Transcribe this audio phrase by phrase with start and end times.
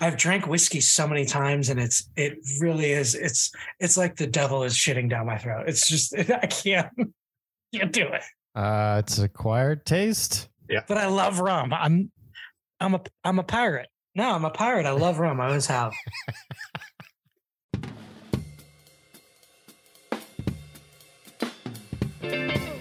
[0.00, 3.14] I've drank whiskey so many times, and it's it really is.
[3.14, 3.50] It's
[3.80, 5.64] it's like the devil is shitting down my throat.
[5.68, 6.88] It's just I can't
[7.74, 8.22] can't do it.
[8.54, 10.48] Uh, it's acquired taste.
[10.68, 11.72] Yeah, but I love rum.
[11.72, 12.10] I'm
[12.80, 13.88] I'm a I'm a pirate.
[14.14, 14.86] No, I'm a pirate.
[14.86, 15.40] I love rum.
[15.40, 15.92] I always have.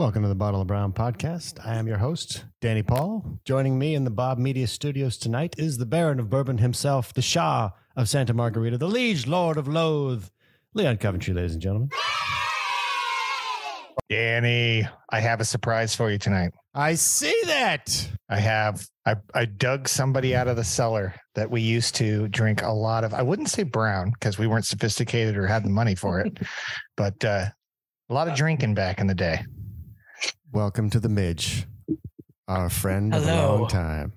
[0.00, 1.58] Welcome to the Bottle of Brown podcast.
[1.62, 3.38] I am your host, Danny Paul.
[3.44, 7.20] Joining me in the Bob Media studios tonight is the Baron of Bourbon himself, the
[7.20, 10.24] Shah of Santa Margarita, the Liege Lord of Loathe,
[10.72, 11.90] Leon Coventry, ladies and gentlemen.
[14.08, 16.52] Danny, I have a surprise for you tonight.
[16.72, 18.08] I see that.
[18.30, 22.62] I have I, I dug somebody out of the cellar that we used to drink
[22.62, 23.12] a lot of.
[23.12, 26.38] I wouldn't say brown because we weren't sophisticated or had the money for it,
[26.96, 27.48] but uh,
[28.08, 29.44] a lot of drinking back in the day.
[30.52, 31.64] Welcome to the Midge,
[32.48, 34.12] our friend of a long time.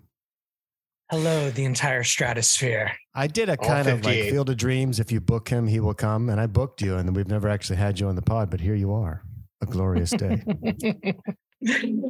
[1.11, 2.91] Hello, the entire stratosphere.
[3.13, 4.99] I did a All kind of like Field of Dreams.
[4.99, 6.29] If you book him, he will come.
[6.29, 8.73] And I booked you, and we've never actually had you on the pod, but here
[8.73, 9.21] you are.
[9.61, 10.41] A glorious day.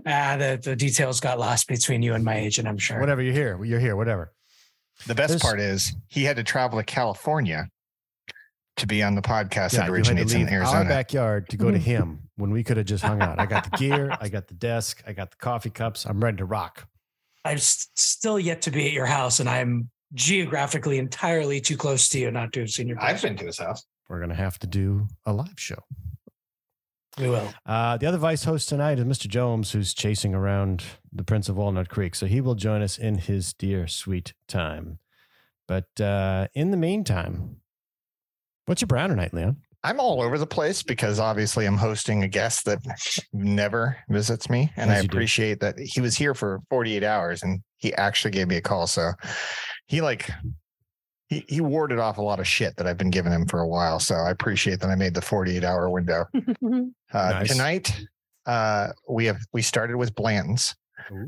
[0.08, 3.02] ah, the, the details got lost between you and my agent, I'm sure.
[3.02, 3.98] whatever you're here, you're here.
[3.98, 4.32] Whatever.
[5.06, 7.68] The best There's- part is he had to travel to California
[8.78, 11.50] to be on the podcast Yeah, that you had to originates in leave our backyard
[11.50, 13.39] to go to him when we could have just hung out.
[13.39, 16.06] I got the gear, I got the desk, I got the coffee cups.
[16.06, 16.88] I'm ready to rock.
[17.45, 22.08] I'm s- still yet to be at your house, and I'm geographically entirely too close
[22.09, 23.02] to you not to have seen your.
[23.02, 23.84] I've been to his house.
[24.09, 25.80] We're gonna have to do a live show.
[27.20, 27.53] We will.
[27.66, 29.28] Uh, the other vice host tonight is Mr.
[29.28, 32.16] Jones, who's chasing around the Prince of Walnut Creek.
[32.16, 34.97] So he will join us in his dear sweet time.
[35.68, 37.58] But uh, in the meantime,
[38.66, 39.58] what's your brown tonight, Leon?
[39.84, 42.80] I'm all over the place because obviously I'm hosting a guest that
[43.34, 44.72] never visits me.
[44.78, 45.18] And As I you do.
[45.18, 48.88] appreciate that he was here for 48 hours and he actually gave me a call.
[48.88, 49.12] So
[49.88, 50.30] he like
[51.28, 53.68] he, he warded off a lot of shit that I've been giving him for a
[53.68, 54.00] while.
[54.00, 56.26] So I appreciate that I made the 48 hour window.
[57.14, 57.50] Uh, Nice.
[57.52, 58.00] Tonight,
[58.48, 60.74] uh, we have we started with Blanton's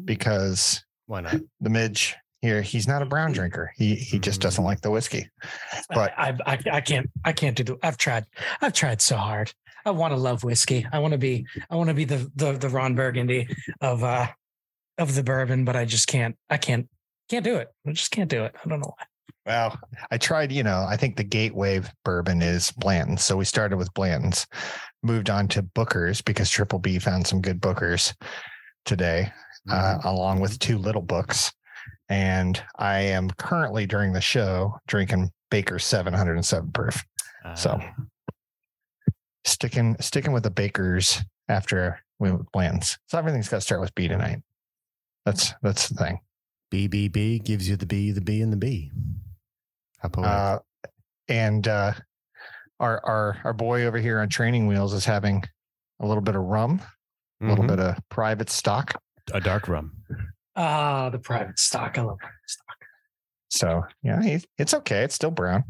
[0.03, 1.35] because Why not?
[1.61, 3.71] the Midge here, he's not a brown drinker.
[3.75, 5.29] He he just doesn't like the whiskey.
[5.89, 7.77] But- I, I, I can't, I can't do the.
[7.83, 8.25] I've tried,
[8.61, 9.53] I've tried so hard.
[9.85, 10.85] I want to love whiskey.
[10.91, 13.47] I want to be, I want to be the the the Ron Burgundy
[13.81, 14.27] of uh
[14.97, 16.35] of the bourbon, but I just can't.
[16.49, 16.87] I can't,
[17.29, 17.67] can't do it.
[17.85, 18.55] I just can't do it.
[18.63, 19.05] I don't know why.
[19.45, 19.79] Well,
[20.09, 23.23] I tried, you know, I think the gateway bourbon is Blanton's.
[23.23, 24.47] So we started with Blanton's,
[25.03, 28.13] moved on to Booker's because Triple B found some good Booker's
[28.85, 29.31] today,
[29.69, 30.07] uh, Mm-hmm.
[30.07, 31.51] along with two little books.
[32.09, 37.03] And I am currently during the show drinking Baker's 707 proof.
[37.55, 37.91] so- Uh,
[39.47, 42.97] Sticking sticking with the Baker's after we Blanton's.
[43.05, 44.41] So everything's got to start with B tonight.
[45.23, 46.19] That's that's the thing.
[46.73, 48.91] BBB gives you the B, the B, and the B.
[49.99, 50.31] How poetic.
[50.31, 50.59] Uh,
[51.27, 51.93] and uh,
[52.79, 55.43] our our our boy over here on training wheels is having
[55.99, 56.81] a little bit of rum,
[57.39, 57.67] a little Mhm.
[57.69, 58.99] bit of private stock.
[59.31, 59.91] a dark rum.
[60.55, 61.97] Ah, the private stock.
[61.97, 62.77] I love private stock.
[63.49, 65.03] So yeah, it's okay.
[65.03, 65.63] It's still brown.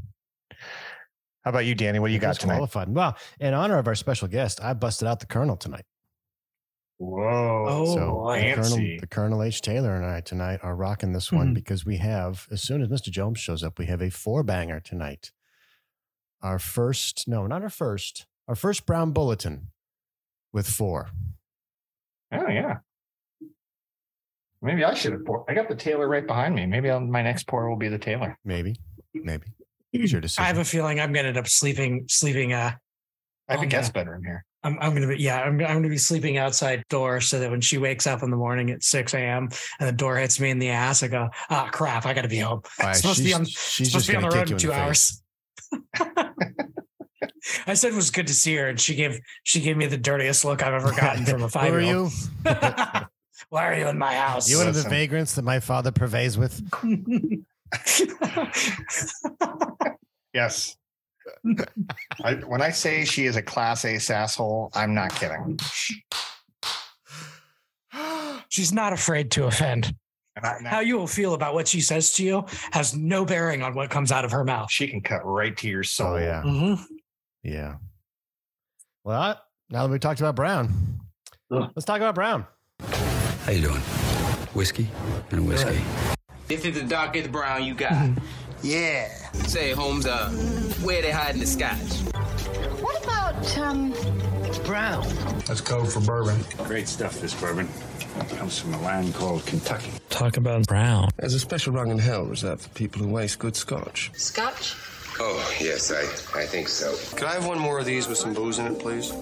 [1.43, 1.99] How about you, Danny?
[1.99, 2.55] What do you got Who's tonight?
[2.55, 2.89] Qualified.
[2.93, 5.85] Well, in honor of our special guest, I busted out the Colonel tonight.
[6.97, 7.65] Whoa!
[7.67, 8.41] Oh, so boy.
[8.55, 9.61] the Colonel, the Colonel H.
[9.61, 11.53] Taylor and I tonight are rocking this one Mhm.
[11.55, 13.11] because we have, as soon as Mr.
[13.11, 15.31] Jones shows up, we have a four banger tonight.
[16.41, 19.71] Our first, no, not our first, our first brown bulletin
[20.53, 21.09] with four.
[22.31, 22.77] Oh yeah.
[24.65, 25.43] Maybe I should have poured.
[25.47, 26.65] I got the Taylor right behind me.
[26.65, 28.37] Maybe I'll, my next pour will be the Taylor.
[28.43, 28.75] Maybe,
[29.13, 29.45] maybe.
[29.93, 30.43] It's your decision.
[30.43, 32.53] I have a feeling I'm gonna end up sleeping, sleeping.
[32.53, 32.71] Uh,
[33.47, 34.01] I have Oh, a guest yeah.
[34.01, 34.43] bedroom here.
[34.63, 37.61] I'm, I'm gonna be, yeah, I'm, I'm gonna be sleeping outside door so that when
[37.61, 39.49] she wakes up in the morning at 6 a.m.
[39.79, 42.39] and the door hits me in the ass, I go, ah, crap, I gotta be
[42.39, 42.61] home.
[42.79, 44.47] Why, It's supposed to be on, she's supposed just to be on the gonna road
[44.47, 45.21] kick in two the face.
[46.01, 46.41] hours.
[47.67, 49.97] I said it was good to see her, and she gave she gave me the
[49.97, 52.11] dirtiest look I've ever gotten from a five year old.
[53.51, 53.55] You?
[53.55, 54.49] Why are you in my house?
[54.49, 56.61] You one of the vagrants that my father purveys with?
[60.33, 60.75] Yes.
[62.23, 65.57] I, when I say she is a class A asshole, I'm not kidding.
[68.49, 69.95] She's not afraid to offend.
[70.35, 73.63] And I- How you will feel about what she says to you has no bearing
[73.63, 74.69] on what comes out of her mouth.
[74.69, 76.13] she can cut right to your soul.
[76.13, 76.83] Oh yeah, Mhm.
[77.43, 77.75] yeah.
[79.05, 79.39] Well,
[79.69, 80.99] now that we talked about Brown,
[81.51, 81.71] Ugh.
[81.75, 82.45] let's talk about Brown.
[83.45, 83.81] How you doing?
[84.55, 84.89] Whiskey
[85.29, 85.79] and whiskey.
[86.47, 88.09] This is the darker the brown you got.
[88.63, 89.07] Yeah.
[89.45, 90.29] Say, Holmes, uh,
[90.81, 91.77] where they hiding the scotch?
[92.81, 93.93] What about, um,
[94.65, 95.05] Brown.
[95.45, 96.43] That's code for bourbon.
[96.63, 97.69] Great stuff, this bourbon.
[98.29, 99.91] Comes from a land called Kentucky.
[100.09, 101.09] Talk about Brown.
[101.17, 104.09] There's a special rung in hell reserved for people who waste good scotch.
[104.15, 104.75] scotch?
[105.19, 106.01] Oh, yes, I,
[106.39, 106.95] I think so.
[107.15, 109.13] Could I have one more of these with some booze in it, please?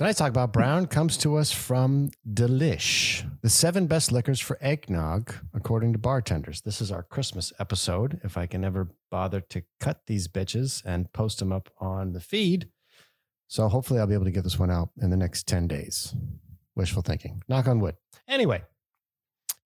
[0.00, 5.34] Tonight's talk about Brown comes to us from Delish, the seven best liquors for eggnog,
[5.52, 6.62] according to bartenders.
[6.62, 8.18] This is our Christmas episode.
[8.24, 12.20] If I can ever bother to cut these bitches and post them up on the
[12.20, 12.70] feed.
[13.46, 16.14] So hopefully I'll be able to get this one out in the next 10 days.
[16.74, 17.42] Wishful thinking.
[17.46, 17.96] Knock on wood.
[18.26, 18.62] Anyway,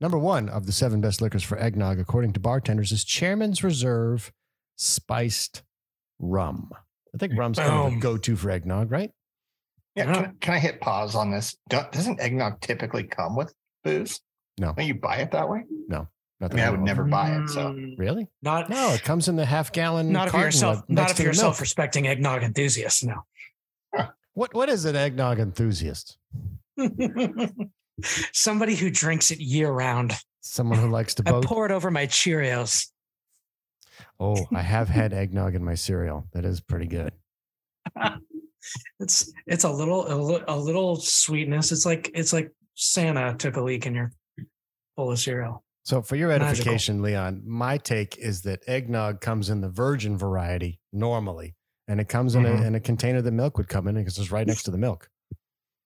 [0.01, 4.33] number one of the seven best liquors for eggnog, according to bartenders, is Chairman's Reserve
[4.75, 5.63] Spiced
[6.19, 6.73] Rum.
[7.15, 9.13] I think rum's kind of a go to for eggnog, right?
[9.94, 11.56] Yeah, can, can I hit pause on this?
[11.69, 13.55] Doesn't eggnog typically come with
[13.85, 14.20] booze?
[14.58, 14.73] No.
[14.76, 15.64] Don't you buy it that way?
[15.88, 16.08] No.
[16.41, 17.49] Not I mean, I would never buy it.
[17.49, 18.26] So Mm, Really?
[18.43, 20.11] Not No, it comes in the half gallon.
[20.11, 23.05] not if you're carton self not next if to you're the self-respecting eggnog enthusiast.
[23.05, 23.25] No.
[24.35, 26.19] What What is an eggnog enthusiast?
[28.32, 30.12] Somebody who drinks it year round.
[30.40, 31.44] Someone who likes to I boat.
[31.44, 32.88] pour it over my Cheerios.
[34.19, 36.26] oh, I have had eggnog in my cereal.
[36.32, 37.12] That is pretty good.
[39.00, 41.72] It's it's a little a, li- a little sweetness.
[41.72, 44.12] It's like it's like Santa took a leak in your
[44.96, 45.62] bowl of cereal.
[45.84, 46.49] So, for your Magical.
[46.49, 51.56] edification, Leon, my take is that eggnog comes in the virgin variety normally,
[51.88, 52.62] and it comes in, Mhm.
[52.62, 54.78] a, in a container that milk would come in because it's right next to the
[54.78, 55.11] milk.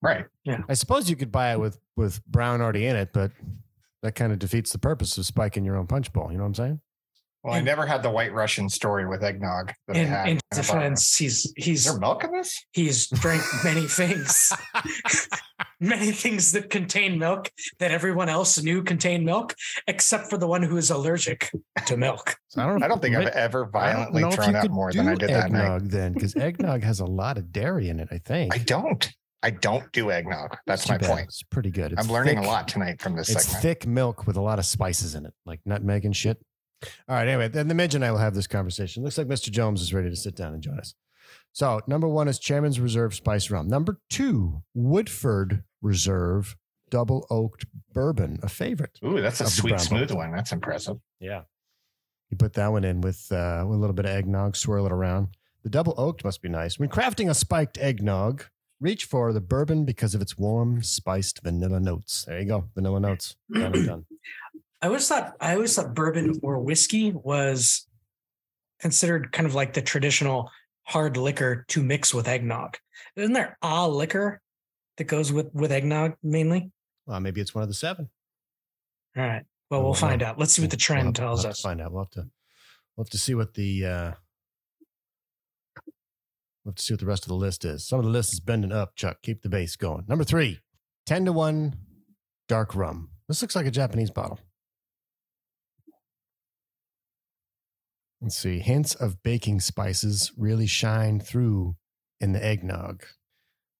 [0.01, 0.27] right.
[0.45, 0.63] Yeah.
[0.69, 3.33] I suppose you could buy it with with brown already in it, but
[4.03, 6.31] that kind of defeats the purpose of spiking your own punch bowl.
[6.31, 6.81] You know what I'm saying?
[7.45, 10.29] Well, I never had the White Russian story with eggnog that I In, had.
[10.29, 12.63] in in defense, he's Is he's there milk in this?
[12.73, 14.53] he's drank many things,
[15.81, 19.55] many things that contain milk that everyone else knew contain milk,
[19.87, 21.51] except for the one who is allergic
[21.87, 22.37] to milk.
[22.51, 22.83] So I don't.
[22.83, 25.31] I don't think I've ever violently know thrown you out more than I do did
[25.37, 25.65] that night.
[25.65, 28.09] eggnog then, because eggnog has a lot of dairy in it.
[28.11, 28.55] I think.
[28.55, 29.07] I don't.
[29.43, 30.57] I don't do eggnog.
[30.67, 31.11] That's too my bad.
[31.11, 31.25] point.
[31.29, 31.93] It's pretty good.
[31.93, 33.63] It's I'm learning thick- a lot tonight from this It's segment.
[33.63, 36.39] thick milk with a lot of spices in it, like nutmeg and shit.
[37.09, 37.29] All right.
[37.29, 39.03] Anyway, then the midge and I will have this conversation.
[39.03, 39.51] Looks like Mr.
[39.51, 40.95] Jones is ready to sit down and join us.
[41.53, 43.69] So, number one is Chairman's Reserve Spice Rum.
[43.69, 46.57] Number two, Woodford Reserve
[46.91, 48.99] Double Oaked Bourbon, a favorite.
[49.05, 50.33] Ooh, that's a sweet, smooth one.
[50.33, 50.99] That's impressive.
[51.21, 51.43] Yeah.
[52.31, 54.93] You put that one in with, uh, with a little bit of eggnog, swirl it
[54.93, 55.29] around.
[55.65, 56.79] The double oaked must be nice.
[56.79, 58.45] When crafting a spiked eggnog,
[58.81, 62.25] reach for the bourbon because of its warm, spiced vanilla notes.
[62.27, 62.69] There you go.
[62.75, 63.37] Vanilla notes.
[63.53, 64.07] Done done.
[64.81, 67.87] I always thought I always thought bourbon or whiskey was
[68.81, 70.51] considered kind of like the traditional
[70.85, 72.77] hard liquor to mix with eggnog.
[73.17, 74.41] Isn't there a liquor
[74.97, 76.71] that goes with with eggnog mainly?
[77.07, 78.09] Well, maybe it's one of the seven.
[79.17, 79.43] All right.
[79.71, 80.39] Well, We'll we'll find out.
[80.39, 81.61] Let's see what the We'll trend we'll tells to us.
[81.61, 81.93] Find out.
[81.93, 82.29] We'll have to.
[82.97, 83.85] We'll have to see what the.
[83.85, 84.13] uh
[86.65, 87.87] We'll have to see what the rest of the list is.
[87.87, 88.95] Some of the list is bending up.
[88.95, 90.05] Chuck, keep the base going.
[90.07, 90.61] Number three,
[91.07, 91.75] 10 to one,
[92.47, 93.11] dark rum.
[93.27, 94.39] This looks like a Japanese bottle.
[98.21, 98.59] Let's see.
[98.59, 101.77] Hints of baking spices really shine through
[102.21, 103.05] in the eggnog.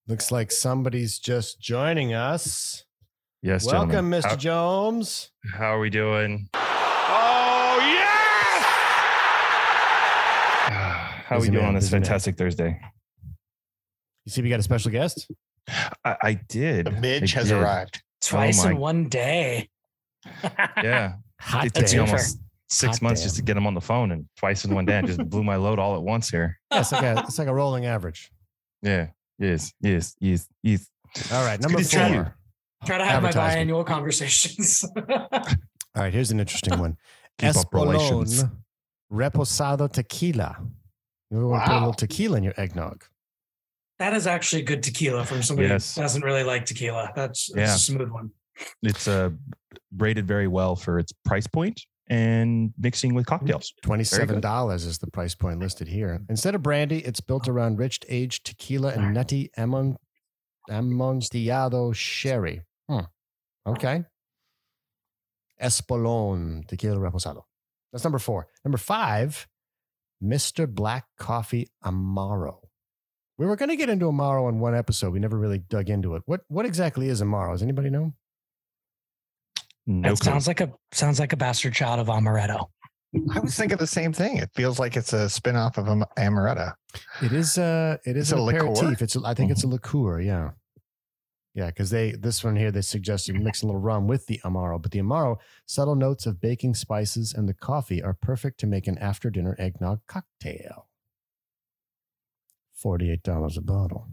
[0.07, 2.85] Looks like somebody's just joining us.
[3.41, 4.21] Yes, Welcome, gentlemen.
[4.21, 4.37] Mr.
[4.37, 5.31] Jones.
[5.51, 6.49] How, how are we doing?
[6.53, 8.65] Oh, yes!
[11.29, 12.03] How are we doing man, on this busy man.
[12.03, 12.79] fantastic Thursday?
[14.25, 15.29] You see, we got a special guest.
[16.03, 16.87] I, I did.
[16.87, 17.57] The midge I has did.
[17.57, 18.01] arrived.
[18.01, 19.69] Oh Twice my- in one day.
[20.83, 21.13] Yeah.
[21.41, 21.93] Hot it day.
[21.93, 23.25] me almost six Hot months damn.
[23.25, 24.97] just to get him on the phone and twice in one day.
[24.97, 26.57] I just blew my load all at once here.
[26.71, 28.31] Yeah, it's like a it's like a rolling average.
[28.81, 29.07] Yeah.
[29.39, 29.73] Yes.
[29.81, 30.15] Yes.
[30.19, 30.47] Yes.
[30.63, 30.87] Yes.
[31.31, 32.35] All right, number good to four.
[32.85, 34.85] Try to have my biannual conversations.
[35.09, 35.29] All
[35.95, 36.97] right, here's an interesting one.
[37.39, 38.43] Keep up relations.
[38.43, 38.51] Espolón
[39.11, 40.57] Reposado Tequila.
[41.31, 43.03] You want to put a little tequila in your eggnog.
[43.97, 45.95] that is actually good tequila from somebody Yes.
[45.95, 47.11] who doesn't really like tequila.
[47.15, 47.75] That's, that's Yeah.
[47.75, 48.31] a smooth one.
[48.83, 49.31] It's uh,
[49.97, 53.73] rated very well for its price point and mixing with cocktails.
[53.83, 56.21] Twenty-seven dollars is the price point listed here.
[56.29, 59.97] Instead of brandy, it's built around rich aged tequila and nutty amon,
[60.69, 62.61] amontillado sherry.
[62.89, 63.01] Hmm.
[63.67, 64.03] Okay.
[65.61, 67.43] Espolón Tequila Reposado.
[67.91, 68.47] That's number four.
[68.63, 69.47] Number five,
[70.23, 70.67] Mr.
[70.67, 72.59] Black Coffee Amaro.
[73.37, 75.13] We were going to get into Amaro in one episode.
[75.13, 76.23] We never really dug into it.
[76.25, 77.51] What what exactly is Amaro?
[77.53, 78.13] Does anybody know?
[79.91, 80.31] No That clue.
[80.31, 82.67] sounds like a sounds like a bastard child of amaretto.
[83.33, 84.37] I was thinking the same thing.
[84.37, 86.73] It feels like it's a spin-off of am- amaretto.
[87.23, 88.67] It is uh it is It's an a liqueur?
[88.67, 89.01] aperitif.
[89.01, 90.51] It's a- I think it's a liqueur, yeah.
[91.55, 94.79] Yeah, because they this one here they suggested mix a little rum with the amaro,
[94.79, 98.85] but the amaro subtle notes of baking spices and the coffee are perfect to make
[98.85, 100.87] an after dinner eggnog cocktail.
[102.75, 104.07] Forty eight dollars a bottle.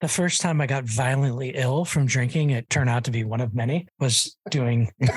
[0.00, 3.40] The first time I got violently ill from drinking, it turned out to be one
[3.40, 4.90] of many, was doing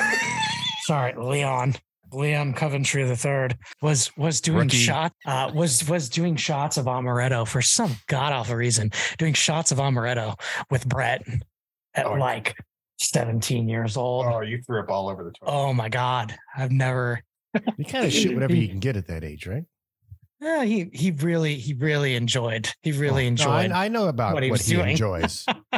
[0.86, 1.76] sorry, Leon.
[2.12, 4.78] Leon Coventry the third was was doing Rookie.
[4.78, 8.92] shot uh, was was doing shots of amaretto for some god awful reason.
[9.18, 11.24] Doing shots of amaretto with Brett
[11.96, 12.14] at Oh.
[12.14, 12.56] like
[13.00, 14.28] 17 years old.
[14.28, 15.52] Oh, you threw up all over the toilet.
[15.52, 16.36] Oh my god.
[16.56, 17.22] I've never
[17.78, 19.64] You kind of shoot whatever you can get at that age, right?
[20.44, 22.70] Yeah, he he really he really enjoyed.
[22.82, 23.72] He really Oh, No, enjoyed.
[23.72, 24.90] I, I know about what what he he, doing.
[24.92, 25.46] enjoys.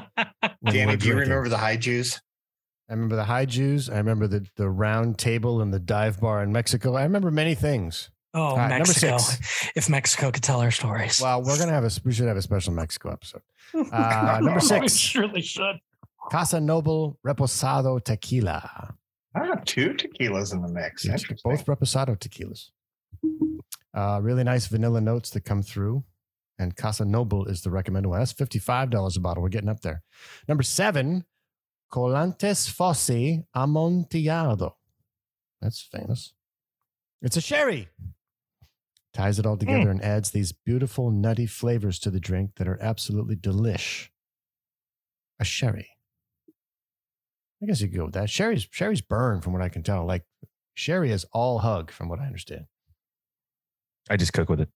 [0.61, 2.19] when Danny, do you remember the high Jews?
[2.89, 3.89] I remember the high Jews.
[3.89, 6.95] I remember the the round table and the dive bar in Mexico.
[6.95, 8.09] I remember many things.
[8.33, 9.17] oh, All right, number Mexico!
[9.75, 12.41] If Mexico could tell our stories, Well, we're gonna have a we should have a
[12.41, 13.41] special Mexico episode.
[13.91, 14.95] Uh, number six.
[14.95, 15.77] surely should.
[16.31, 18.95] Casa Noble Reposado Tequila.
[19.35, 21.05] I have two tequilas in the mix.
[21.43, 22.69] Both Reposado tequilas.
[23.93, 26.03] Uh, really nice vanilla notes that come through.
[26.57, 28.19] And Casa Noble is the recommended one.
[28.19, 29.43] That's $55 a bottle.
[29.43, 30.03] We're getting up there.
[30.47, 31.25] Number seven,
[31.91, 34.77] Colantes Fossi Amontillado.
[35.61, 36.33] That's famous.
[37.21, 37.89] It's a sherry.
[39.13, 42.81] Ties it all together and adds these beautiful nutty flavors to the drink that are
[42.81, 44.09] absolutely delish.
[45.39, 45.89] A sherry.
[47.61, 48.29] I guess you could go with that.
[48.29, 50.05] Sherry's sherry's burn from what I can tell.
[50.05, 50.23] Like
[50.73, 52.65] sherry is all hug from what I understand.
[54.09, 54.69] I just cook with it.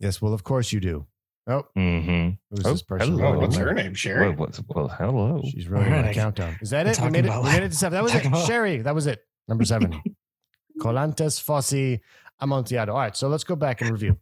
[0.00, 1.06] Yes, well, of course you do.
[1.46, 2.30] Oh, Mm-hmm.
[2.54, 3.18] who's Oh, this person?
[3.18, 3.34] hello.
[3.34, 3.76] Oh, what's running?
[3.76, 3.94] her name?
[3.94, 4.28] Sherry.
[4.28, 5.40] Well, what's, well, hello.
[5.44, 6.56] She's running All on a countdown.
[6.60, 7.00] Is that it?
[7.00, 7.32] We made it.
[7.32, 7.96] We made it to seven.
[7.96, 8.26] That was it.
[8.26, 8.82] about- Sherry.
[8.82, 9.20] That was it.
[9.48, 10.00] Number seven.
[10.80, 12.00] Colantes Fossi
[12.40, 12.92] Amontillado.
[12.92, 14.18] All right, so let's go back and review.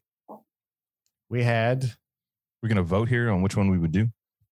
[1.29, 1.85] We had,
[2.63, 4.09] We're gonna vote here on which one we would do.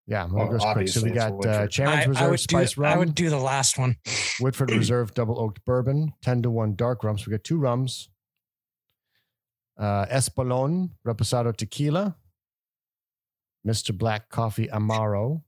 [0.08, 0.88] yeah, I'm gonna Well, go quick.
[0.88, 2.42] So we got uh, Chairman's I, I Reserve would do.
[2.42, 3.96] Spice Rum, I would do the last one.
[4.40, 7.16] Woodford Reserve Double Oaked Bourbon, 10 to 1 dark rum.
[7.16, 8.10] So we got two rums.
[9.78, 12.16] Uh, Espolon Reposado Tequila,
[13.66, 13.96] Mr.
[13.96, 15.42] Black Coffee Amaro,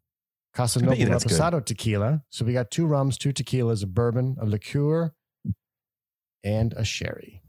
[0.55, 1.41] Casa I bet you Noble that's good.
[1.41, 2.23] Reposado Tequila.
[2.31, 5.13] So we got two rums, two tequilas, a bourbon, a liqueur,
[6.43, 7.43] and a sherry.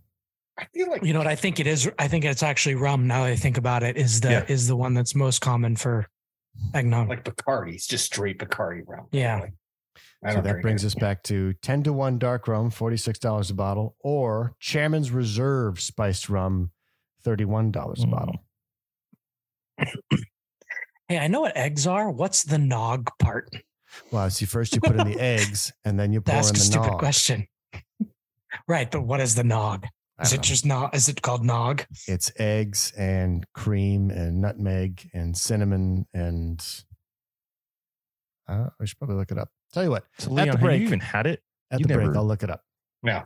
[0.60, 1.28] I feel like You know what?
[1.28, 1.90] I think it is.
[2.00, 3.08] I think it's actually rum.
[3.08, 4.46] Now that I think about it, is the Yeah.
[4.48, 6.08] is the one that's most common for
[6.74, 7.08] eggnog.
[7.10, 7.76] like Bacardi.
[7.76, 9.06] It's just straight Bacardi rum.
[9.12, 9.40] Yeah.
[9.40, 9.57] Like, I
[10.32, 10.88] So that brings it.
[10.88, 16.28] us back to 10 to 1 dark rum, $46 a bottle, or Chairman's Reserve spiced
[16.30, 16.72] rum,
[17.24, 18.12] $31 a Mm.
[18.12, 18.44] bottle.
[21.08, 22.10] hey, I know what eggs are.
[22.10, 23.50] What's the nog part?
[24.12, 26.60] Well, see, first you put in the eggs and then you pour That's in the
[26.60, 27.00] That's a stupid nog.
[27.00, 27.48] question.
[28.68, 29.86] right, but what is the nog?
[30.22, 30.42] Is it know.
[30.42, 30.96] just nog?
[30.96, 31.86] Is it called nog?
[32.08, 36.60] It's eggs and cream and nutmeg and cinnamon and
[38.50, 39.50] uh, I should probably look it up.
[39.74, 41.42] Tell you what, So At Leon, the have you even had it?
[41.72, 42.62] at You the break, I'll look it up.
[43.04, 43.24] Yeah.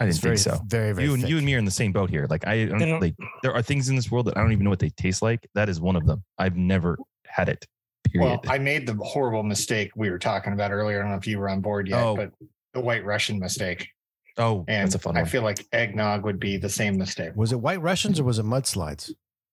[0.00, 0.62] I didn't very, think so.
[0.66, 1.30] Very, very You and thick.
[1.30, 2.26] you and me are in the same boat here.
[2.28, 4.64] Like I don't, don't- like there are things in this world that I don't even
[4.64, 5.48] know what they taste like.
[5.54, 6.22] That is one of them.
[6.38, 7.66] I've never had it.
[8.10, 8.26] Period.
[8.28, 10.98] Well, I made the horrible mistake we were talking about earlier.
[10.98, 12.14] I don't know if you were on board yet, Oh.
[12.16, 12.30] but
[12.74, 13.88] the White Russian mistake.
[14.36, 15.28] oh, And that's a fun I one.
[15.30, 17.32] feel like eggnog would be the same mistake.
[17.34, 19.10] Was it White Russians or was it mudslides?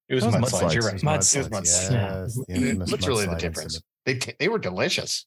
[0.09, 0.73] It was was mudslides.
[0.73, 0.91] You're mudslides.
[0.91, 1.03] right.
[1.03, 1.91] Muds- It was mudslides.
[1.91, 3.81] Yes, the infamous What's really the difference?
[4.05, 5.25] They t- they were delicious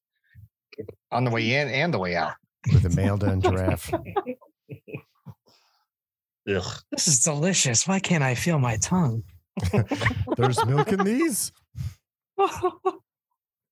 [1.11, 2.35] on the way in and the way out.
[2.73, 3.93] with the Malda and giraffe.
[6.49, 6.83] Ugh.
[6.91, 7.87] This is delicious.
[7.89, 9.23] Why can't I feel my tongue?
[10.37, 11.53] There's milk in these.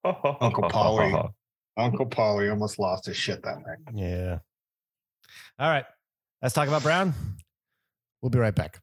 [0.05, 1.15] Uncle Polly.
[1.77, 3.79] Uncle Polly almost lost his shit that night.
[3.95, 4.39] Yeah.
[5.59, 5.85] All right.
[6.41, 7.15] Let's talk about Brown.
[8.21, 8.81] We'll be right back.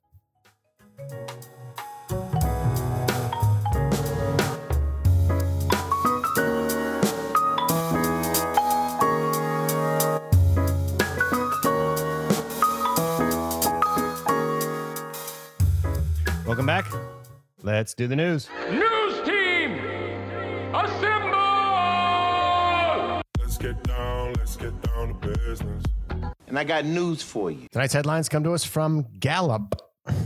[16.50, 16.91] Welcome back.
[17.62, 18.50] Let's do the news.
[18.72, 19.74] News team,
[20.74, 21.32] assemble!
[23.39, 25.84] Let's get down, let's get down to business.
[26.48, 27.68] And I got news for you.
[27.72, 29.75] Tonight's headlines come to us from Gallup.
[30.08, 30.25] This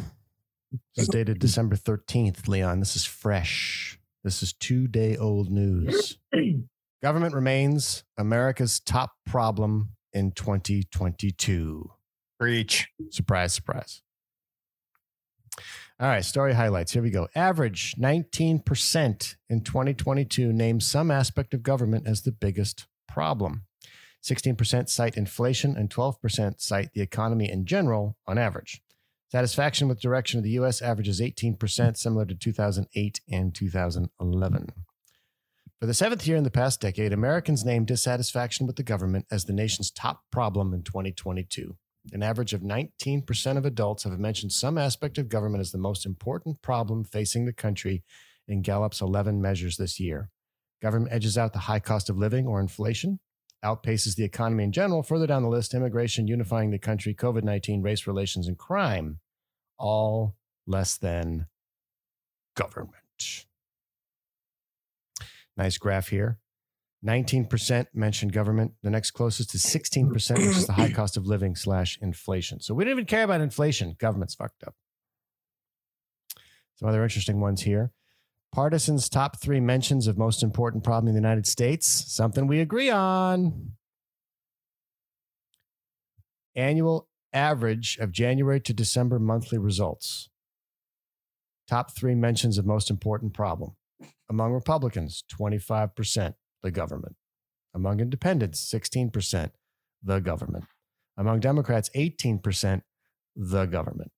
[0.95, 2.79] is dated December 13th, Leon.
[2.79, 3.99] This is fresh.
[4.23, 6.19] This is two day old news.
[7.03, 11.91] Government remains America's top problem in 2022.
[12.39, 12.87] Preach.
[13.09, 14.03] Surprise, surprise.
[16.03, 16.91] All right, story highlights.
[16.91, 17.29] Here we go.
[17.33, 23.63] Average 19% in 2022 names some aspect of government as the biggest problem.
[24.21, 28.81] 16% cite inflation, and 12% cite the economy in general on average.
[29.31, 30.81] Satisfaction with direction of the U.S.
[30.81, 34.67] averages 18%, similar to 2008 and 2011.
[35.79, 39.45] For the seventh year in the past decade, Americans named dissatisfaction with the government as
[39.45, 41.77] the nation's top problem in 2022.
[42.11, 46.05] An average of 19% of adults have mentioned some aspect of government as the most
[46.05, 48.03] important problem facing the country
[48.47, 50.29] in Gallup's 11 measures this year.
[50.81, 53.19] Government edges out the high cost of living or inflation,
[53.63, 55.01] outpaces the economy in general.
[55.01, 59.19] Further down the list, immigration, unifying the country, COVID 19, race relations, and crime,
[59.79, 60.35] all
[60.67, 61.47] less than
[62.55, 63.45] government.
[65.55, 66.37] Nice graph here.
[67.05, 68.73] 19% mentioned government.
[68.81, 72.59] The next closest is 16%, which is the high cost of living slash inflation.
[72.61, 73.95] So we don't even care about inflation.
[73.99, 74.75] Government's fucked up.
[76.75, 77.91] Some other interesting ones here.
[78.53, 82.89] Partisans' top three mentions of most important problem in the United States, something we agree
[82.89, 83.71] on.
[86.55, 90.29] Annual average of January to December monthly results.
[91.67, 93.75] Top three mentions of most important problem.
[94.29, 97.15] Among Republicans, 25%, the government.
[97.75, 99.51] Among independents, 16%,
[100.03, 100.65] the government.
[101.17, 102.81] Among Democrats, 18%,
[103.35, 104.11] the government.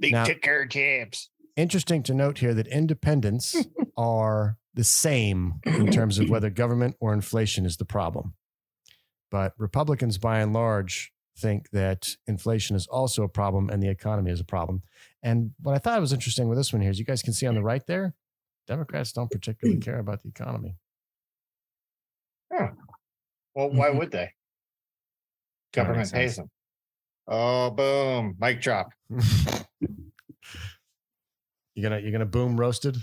[0.00, 1.30] Big Now- ticker jabs.
[1.56, 3.56] Interesting to note here that independents
[3.96, 8.34] are the same in terms of whether government or inflation is the problem.
[9.30, 14.30] But Republicans, by and large, think that inflation is also a problem and the economy
[14.30, 14.82] is a problem.
[15.22, 17.46] And what I thought was interesting with this one here is you guys can see
[17.46, 18.14] on the right there,
[18.66, 20.76] Democrats don't particularly care about the economy.
[23.54, 23.98] Well, why Mhm.
[23.98, 24.30] would they?
[25.72, 26.50] Government pays them.
[27.26, 28.36] Oh, boom!
[28.40, 28.92] Mic drop.
[31.74, 32.98] You're gonna you're gonna boom roasted.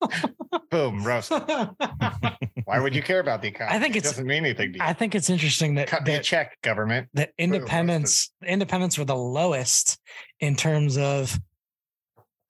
[0.70, 1.02] Boom!
[1.04, 1.42] roasted.
[2.64, 3.76] Why would you care about the economy?
[3.76, 4.84] I think it doesn't mean anything to you.
[4.84, 7.08] I think it's interesting that Cut me that, check, government.
[7.14, 9.98] that independents independents were the lowest
[10.40, 11.38] in terms of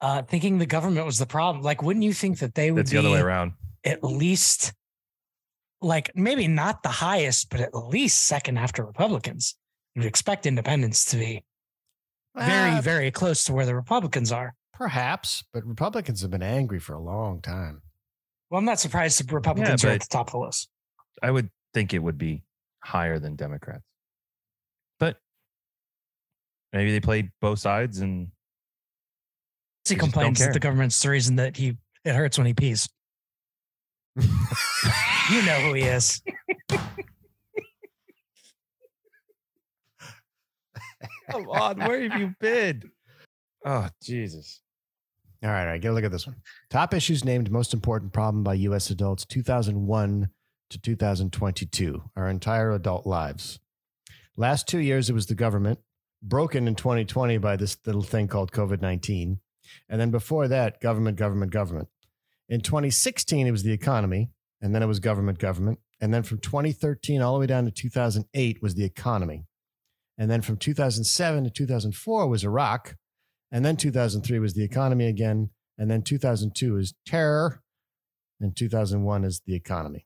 [0.01, 1.63] uh, thinking the government was the problem.
[1.63, 3.53] Like, wouldn't you think that they would That's the be other way around.
[3.83, 4.73] at least
[5.83, 9.55] like maybe not the highest, but at least second after Republicans?
[9.95, 11.43] You'd expect independents to be
[12.35, 14.55] very, Ah, very close to where the Republicans are.
[14.73, 17.81] perhaps, but Republicans have been angry for a long time.
[18.49, 20.69] Well, I'm not surprised the Republicans are at the top of the list.
[21.21, 22.43] I would think it would be
[22.83, 23.83] higher than Democrats.
[24.99, 25.17] But
[26.71, 28.27] maybe they play both sides and
[29.87, 32.47] He They just don't complains that the government's the reason that he it hurts when
[32.47, 32.89] he pees.
[34.15, 36.21] You know who he is.
[41.31, 42.83] come on, where have you been?
[43.65, 44.61] Oh, Jesus.
[45.43, 46.35] All right, all right, get a look at this one.
[46.69, 48.89] Top issues named most important problem by U.S.
[48.89, 50.29] adults 2001
[50.69, 53.59] to 2022, our entire adult lives.
[54.35, 55.79] Last two years, it was the government,
[56.21, 59.39] broken in 2020 by this little thing called COVID 19.
[59.89, 61.87] And then before that, government, government, government.
[62.49, 64.29] In 2016, it was the economy,
[64.61, 65.79] and then it was government, government.
[66.01, 69.45] And then from 2013 all the way down to 2008 was the economy.
[70.17, 72.95] And then from 2007 to 2004 was Iraq.
[73.51, 75.49] And then 2003 was the economy again.
[75.77, 77.61] And then 2002 is terror.
[78.39, 80.05] And 2001 is the economy.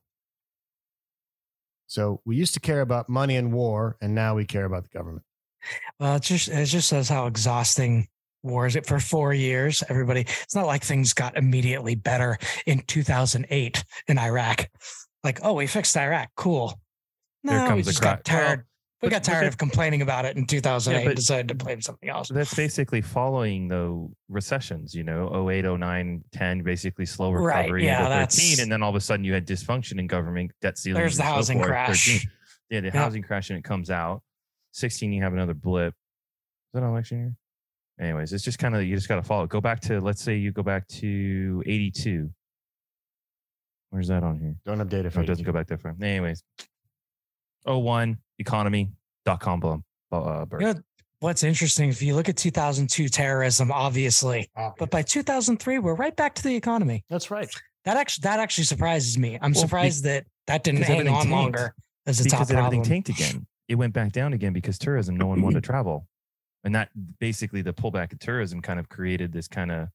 [1.88, 4.90] So we used to care about money and war, and now we care about the
[4.90, 5.24] government.
[5.98, 8.08] Well, it just it just says how exhausting
[8.42, 8.76] war is.
[8.76, 9.82] It for four years.
[9.88, 14.68] Everybody, it's not like things got immediately better in 2008 in Iraq.
[15.24, 16.30] Like, oh, we fixed Iraq.
[16.36, 16.78] Cool.
[17.44, 18.28] No, we just got crack.
[18.28, 18.64] Well, tired.
[19.02, 21.80] we but- got tired of complaining about it in 2008 Yeah, and decided to blame
[21.80, 22.28] something else.
[22.28, 27.72] That's basically following the recessions, you know, 08, 09, 10, basically slow recovery.
[27.72, 28.18] Right, yeah, into 13.
[28.18, 31.00] that's- And then all of a sudden you had dysfunction in government, debt ceiling.
[31.00, 31.68] There's the so housing forth.
[31.68, 32.06] crash.
[32.06, 32.30] 13
[32.70, 32.92] yeah, the Yeah.
[32.92, 34.22] housing crash and it comes out.
[34.72, 35.94] 16, you have another blip.
[35.94, 37.34] Is that an election year?
[38.00, 39.44] Anyways, it's just kind of, you just got to follow.
[39.44, 39.50] it.
[39.50, 42.30] Go back to, let's say you go back to 82.
[43.90, 44.54] Where's that on here?
[44.64, 45.96] Don't update it Oh, for it doesn't go back that far.
[46.00, 46.42] Anyways,
[47.64, 48.90] 01, economy,
[49.24, 49.84] dot com boom.
[50.12, 50.60] Uh, birth.
[50.60, 50.80] You know,
[51.20, 56.34] what's interesting, if you look at 2002 terrorism, obviously, but by 2003, we're right back
[56.36, 57.04] to the economy.
[57.08, 57.48] That's right.
[57.84, 59.34] That actually that actually surprises me.
[59.36, 61.30] I'm Well, be- surprised that that didn't because hang on tanked.
[61.30, 61.74] longer
[62.06, 62.84] as a top because everything problem.
[62.84, 63.46] tanked again.
[63.68, 66.07] It went back down again because tourism, no one wanted to travel.
[66.68, 69.88] And that basically the pullback of tourism kind of created this kind of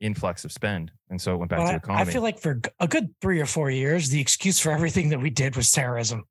[0.00, 0.90] influx of spend.
[1.10, 2.02] And so it went back But to I- the economy.
[2.10, 5.20] I feel like for a good three or four years, the excuse for everything that
[5.20, 6.24] we did was terrorism.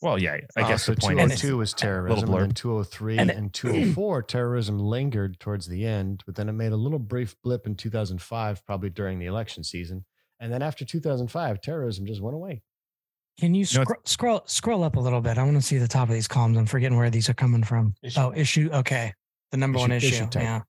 [0.00, 2.40] well, yeah, I Oh, guess so the point is 202 was terrorism, and blurb.
[2.40, 3.52] then 203 And and, it-
[3.96, 7.74] 204 terrorism lingered towards the end, but then it made a little brief blip in
[7.74, 10.04] 2005, probably during the election season,
[10.38, 12.62] and then after 2005, terrorism just went away.
[13.40, 15.36] Can you No, it's- scroll scroll scroll up a little bit?
[15.38, 16.56] I want to see the top of these columns.
[16.58, 17.94] I'm forgetting where these are coming from.
[18.02, 18.68] Issue oh, issue.
[18.72, 19.14] Okay,
[19.52, 20.06] the number Issue- one issue.
[20.24, 20.60] issue yeah,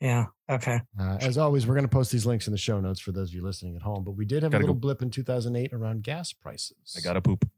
[0.00, 0.24] yeah.
[0.50, 0.80] Okay.
[0.98, 3.28] Uh, as always, we're going to post these links in the show notes for those
[3.30, 4.02] of you listening at home.
[4.04, 4.80] But we did have a Gotta little go.
[4.80, 6.94] blip in 2008 around gas prices.
[6.96, 7.48] I gotta poop.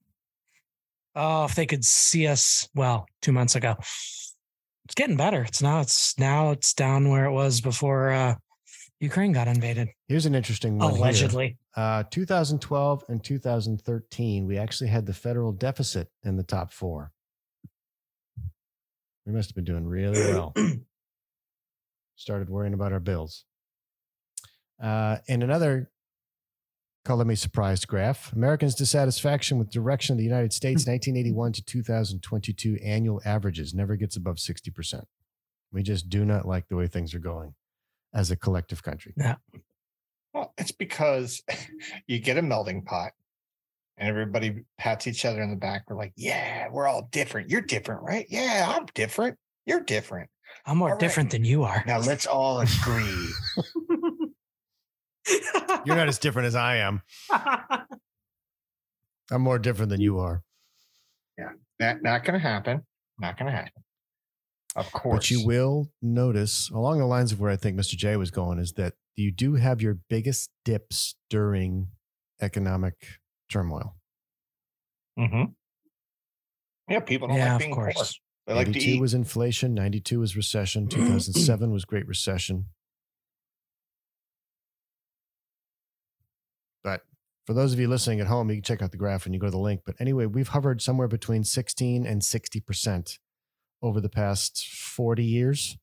[1.15, 3.75] Oh, if they could see us, well, two months ago.
[3.79, 5.43] It's getting better.
[5.43, 8.35] It's now it's now it's down where it was before uh
[9.01, 9.89] Ukraine got invaded.
[10.09, 10.91] Here's an interesting one.
[10.91, 10.99] here.
[10.99, 11.57] Allegedly.
[11.77, 17.13] Uh, 2012 and 2013, we actually had the federal deficit in the top four.
[19.29, 20.55] We must have been doing really well.
[22.17, 23.45] Started worrying about our bills.
[24.83, 25.91] Uh, in another
[27.05, 32.79] color me surprised graph, Americans' dissatisfaction with direction of the United States 1981 to 2022
[32.83, 35.05] annual averages never gets above 60%.
[35.73, 37.55] We just do not like the way things are going
[38.15, 39.13] as a collective country.
[39.15, 39.37] Yeah.
[40.33, 41.43] Well, it's because
[42.07, 43.13] you get a melting pot
[43.99, 45.83] and everybody pats each other in the back.
[45.89, 47.51] We're like, yeah, we're all different.
[47.51, 48.27] You're different, right?
[48.29, 49.37] Yeah, I'm different.
[49.67, 50.31] You're different.
[50.65, 51.01] I'm more All right.
[51.01, 51.83] different than you are.
[51.87, 53.29] Now let's all agree.
[55.85, 57.03] You're not as different as I am.
[59.31, 60.43] I'm more different than you are.
[61.37, 62.83] Yeah, not not gonna happen.
[63.19, 63.83] Not gonna happen.
[64.75, 65.17] Of course.
[65.17, 67.97] But you will notice, along the lines of where I think Mr.
[67.97, 71.89] J was going, is that you do have your biggest dips during
[72.41, 72.95] economic
[73.49, 73.97] turmoil.
[75.19, 75.53] Mm-hmm.
[76.89, 77.93] Yeah, people don't Yeah, like of being poor.
[77.93, 78.21] course.
[78.47, 79.01] They like to 82 eat.
[79.01, 82.67] was inflation, 92 was recession, 2007 was Great Recession.
[86.83, 87.03] But
[87.47, 89.41] for those of you listening at home, you can check out the graph and you
[89.41, 89.83] go to the link.
[89.85, 93.19] But anyway, we've hovered somewhere between 16 and 60%
[93.83, 95.77] over the past 40 years,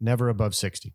[0.00, 0.94] never above 60.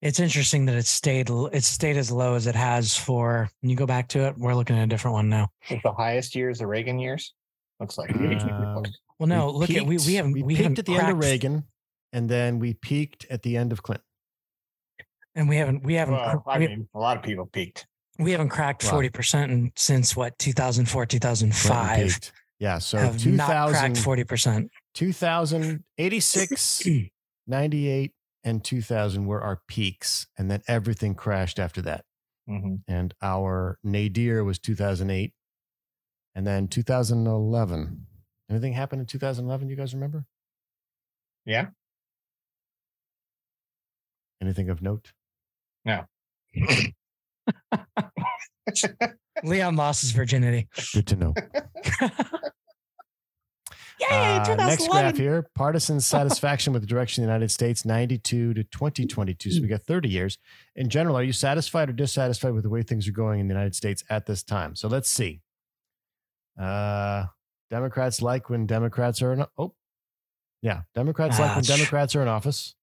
[0.00, 3.70] It's interesting that it's stayed l- it's stayed as low as it has for when
[3.70, 5.48] you go back to it, we're looking at a different one now.
[5.70, 7.34] Is the highest years the Reagan years?
[7.80, 8.10] Looks like.
[8.14, 8.82] Uh,
[9.18, 11.64] Well, no, look at we we haven't we, peaked haven't at the end of Reagan,
[12.12, 14.04] and then we peaked at the end of Clinton.
[15.34, 17.86] and we haven't we haven't well, I we, mean, a lot of people peaked.
[18.20, 18.90] we haven't cracked Wow.
[18.90, 22.32] forty percent since what 2004 2005.
[22.60, 24.70] Yeah, so have not cracked forty percent.
[24.94, 26.82] 2000, 86,
[27.46, 28.12] 98,
[28.48, 32.04] and 2000 were our peaks, and then everything crashed after that.
[32.46, 35.32] hmm And our nadir was 2008,
[36.34, 38.06] and then 2011.
[38.50, 39.68] Anything happened in 2011?
[39.68, 40.24] You guys remember?
[41.44, 41.66] Yeah.
[44.40, 45.12] Anything of note?
[45.84, 46.06] No.
[49.42, 50.68] Leon lost his virginity.
[50.94, 51.34] Good to know.
[54.00, 58.54] Yay, Uh, next graph here partisan satisfaction with the direction of the United States 92
[58.54, 59.50] to 2022.
[59.50, 60.38] So we got 30 years.
[60.76, 63.54] In general, are you satisfied or dissatisfied with the way things are going in the
[63.54, 64.76] United States at this time?
[64.76, 65.40] So let's see.
[66.58, 67.26] Uh,
[67.70, 69.74] Democrats like when Democrats are in, oh,
[70.62, 70.82] yeah.
[70.94, 72.74] Democrats like Ah, when Democrats are in office.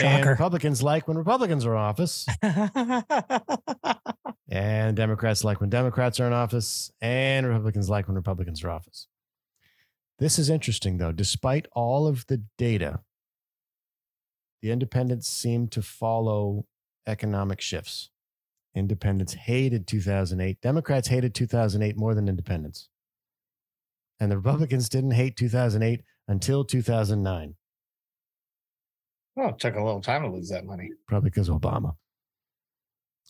[0.00, 0.30] And Shocker.
[0.30, 2.26] Republicans like when Republicans are in office.
[4.50, 8.74] And Democrats like when Democrats are in office, and Republicans like when Republicans are in
[8.76, 9.06] office.
[10.18, 11.12] This is interesting, though.
[11.12, 13.00] Despite all of the data,
[14.62, 16.66] the independents seem to follow
[17.06, 18.10] economic shifts.
[18.74, 20.60] Independents hated 2008.
[20.60, 22.88] Democrats hated 2008 more than independents.
[24.20, 27.54] And the Republicans didn't hate 2008 until 2009,
[29.36, 30.90] Well, it took a little time to lose that money.
[31.06, 31.94] probably because of Obama.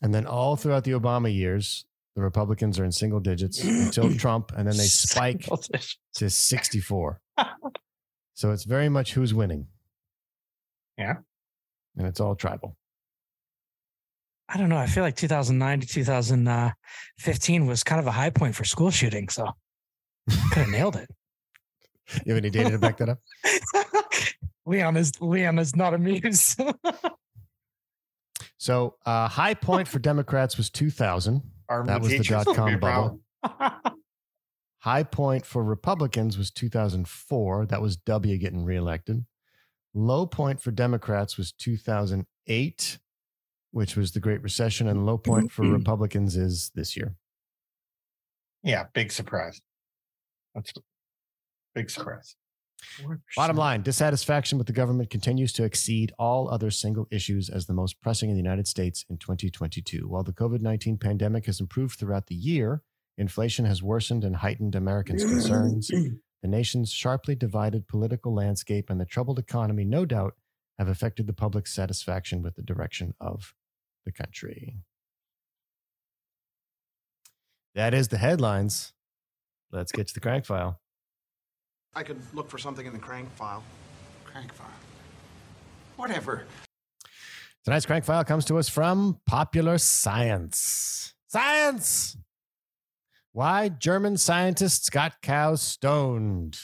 [0.03, 4.53] And then all throughout the Obama years, the Republicans are in single digits until Trump,
[4.57, 5.49] and then they spike
[6.15, 7.21] to 64.
[8.35, 9.67] so it's very much who's winning.
[10.97, 11.17] Yeah.
[11.97, 12.77] And it's all tribal.
[14.49, 14.79] I don't know.
[14.79, 19.29] I feel like 2009 to 2015 was kind of a high point for school shooting.
[19.29, 19.47] So
[20.51, 21.09] could have nailed it.
[22.25, 23.19] You have any data to back that up?
[24.67, 26.61] Leon is Leon is not amused.
[28.59, 31.43] So, uh, high point for Democrats was 2000.
[31.69, 33.21] Our That was the dot would be a com bubble.
[34.81, 37.67] High point for Republicans was 2004.
[37.67, 39.27] That was W getting reelected.
[39.93, 42.99] Low point for Democrats was 2008,
[43.73, 44.89] which was the Great Recession.
[44.89, 45.75] And low point for mm-hmm.
[45.75, 47.17] Republicans is this year.
[48.63, 49.61] Yeah, big surprise.
[50.55, 50.73] That's
[51.75, 52.37] big surprise.
[53.37, 57.75] Bottom line dissatisfaction with the government continues to exceed all other single issues as the
[57.75, 60.09] most pressing in the United States in 2022.
[60.09, 62.83] While the COVID 19 pandemic has improved throughout the year,
[63.17, 65.91] inflation has worsened and heightened Americans' concerns.
[66.41, 70.37] The nation's sharply divided political landscape and the troubled economy, no doubt,
[70.79, 73.55] have affected the public's satisfaction with the direction of
[74.05, 74.77] the country.
[77.75, 78.93] That is the headlines.
[79.73, 80.81] Let's get to the crank file.
[81.99, 83.65] I could look for something in the crank file.
[84.25, 84.69] Crank file.
[85.97, 86.45] Whatever.
[87.65, 91.13] Tonight's crank file comes to us from Popular Science.
[91.27, 92.17] Science!
[93.33, 96.57] Why German scientists got cows stoned.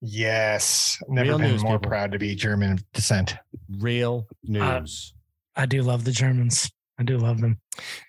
[0.00, 1.00] Yes.
[1.08, 1.90] Never Real been news, more people.
[1.90, 3.36] proud to be German descent.
[3.78, 5.14] Real news.
[5.54, 6.68] I do love the Germans.
[6.98, 7.60] I do love them.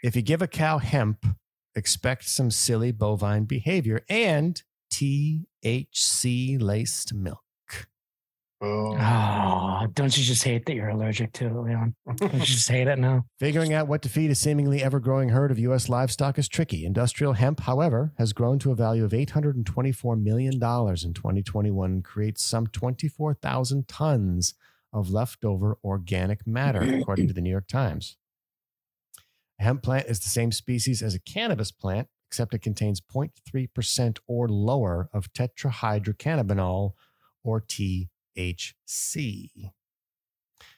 [0.03, 1.27] if you give a cow hemp,
[1.75, 7.39] expect some silly bovine behavior and THC laced milk.
[8.61, 8.95] Oh.
[8.97, 11.95] Oh, don't you just hate that you're allergic to it, Leon?
[12.15, 13.25] Don't you just hate it now?
[13.39, 15.89] Figuring out what to feed a seemingly ever growing herd of U.S.
[15.89, 16.85] livestock is tricky.
[16.85, 22.45] Industrial hemp, however, has grown to a value of $824 million in 2021 and creates
[22.45, 24.53] some 24,000 tons
[24.93, 28.15] of leftover organic matter, according to the New York Times.
[29.59, 34.17] A hemp plant is the same species as a cannabis plant, except it contains 0.3%
[34.25, 36.93] or lower of tetrahydrocannabinol
[37.43, 38.07] or THC.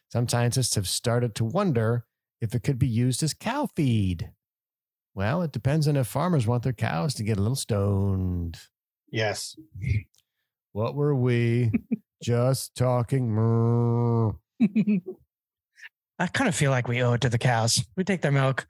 [0.09, 2.03] Some scientists have started to wonder
[2.41, 4.31] if it could be used as cow feed.
[5.13, 8.57] Well, it depends on if farmers want their cows to get a little stoned.
[9.09, 9.55] Yes.
[10.73, 11.71] What were we
[12.21, 13.33] just talking?
[16.19, 17.81] I kind of feel like we owe it to the cows.
[17.95, 18.67] We take their milk,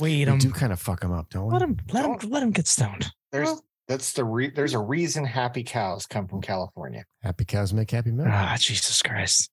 [0.00, 0.38] we eat We them.
[0.38, 1.52] do kind of fuck them up, don't we?
[1.52, 3.10] Let them, let them, let them get stoned.
[3.32, 3.50] There's
[3.88, 7.04] that's the re- there's a reason happy cows come from California.
[7.22, 8.28] Happy cows make happy milk.
[8.30, 9.50] Ah, Jesus Christ.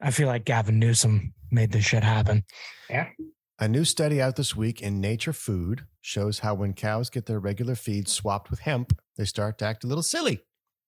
[0.00, 2.44] I feel like Gavin Newsom made this shit happen.
[2.90, 3.08] Yeah.
[3.58, 7.38] A new study out this week in Nature Food shows how when cows get their
[7.38, 10.40] regular feed swapped with hemp, they start to act a little silly.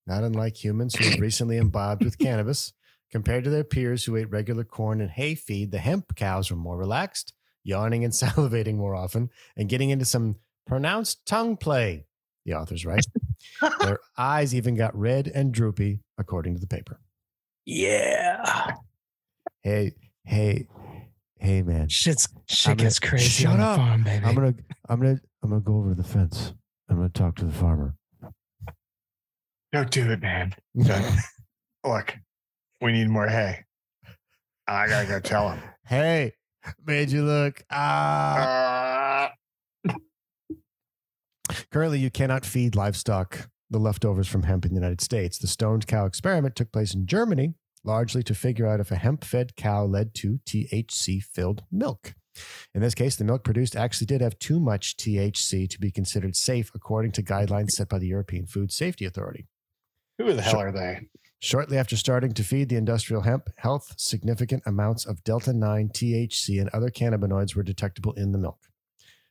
[0.05, 2.73] Not unlike humans who have recently imbibed with cannabis.
[3.09, 6.57] Compared to their peers who ate regular corn and hay feed, the hemp cows were
[6.57, 7.33] more relaxed,
[7.67, 12.05] yawning and salivating more often, and getting into some pronounced tongue play,
[12.45, 13.05] the authors write.
[13.81, 16.99] their eyes even got red and droopy, according to the paper.
[17.65, 18.73] Yeah.
[19.61, 20.67] Hey, hey,
[21.39, 21.89] hey, man.
[21.89, 23.75] Shit's, I'm shit gonna- gets crazy Shut on the up.
[23.77, 24.25] farm, baby.
[24.25, 24.53] I'm gonna
[24.89, 26.53] I'm gonna I'm gonna go over to the fence.
[26.89, 27.95] I'm gonna talk to the farmer.
[29.73, 30.55] Don't do it, man.
[31.83, 32.15] Look,
[32.81, 33.65] we need more hay.
[34.67, 35.59] I gotta go tell him.
[35.85, 36.33] Hey,
[36.85, 37.63] made you look.
[37.71, 39.31] Ah.
[39.87, 39.93] Uh,
[41.71, 45.37] Currently, you cannot feed livestock the leftovers from hemp in the United States.
[45.37, 47.53] The stoned cow experiment took place in Germany,
[47.83, 52.13] largely to figure out if a hemp fed cow led to THC filled milk.
[52.73, 56.35] In this case, the milk produced actually did have too much THC to be considered
[56.35, 59.47] safe, according to guidelines set by the European Food Safety Authority.
[60.17, 60.67] who the hell Sure.
[60.67, 61.07] are they?
[61.39, 66.59] Shortly after starting to feed the industrial hemp, health significant amounts of delta 9 THC
[66.59, 68.57] and other cannabinoids were detectable in the milk.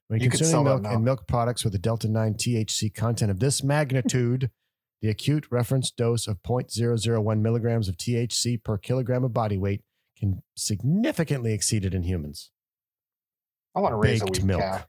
[0.06, 3.64] When You consuming milk and milk products with a delta 9 THC content of this
[3.64, 4.50] magnitude,
[5.02, 9.82] the acute reference dose of 0.001 milligrams of THC per kilogram of body weight
[10.16, 12.50] can significantly exceed it in humans.
[13.74, 14.62] I want to raise a Baked weak milk.
[14.62, 14.84] cow.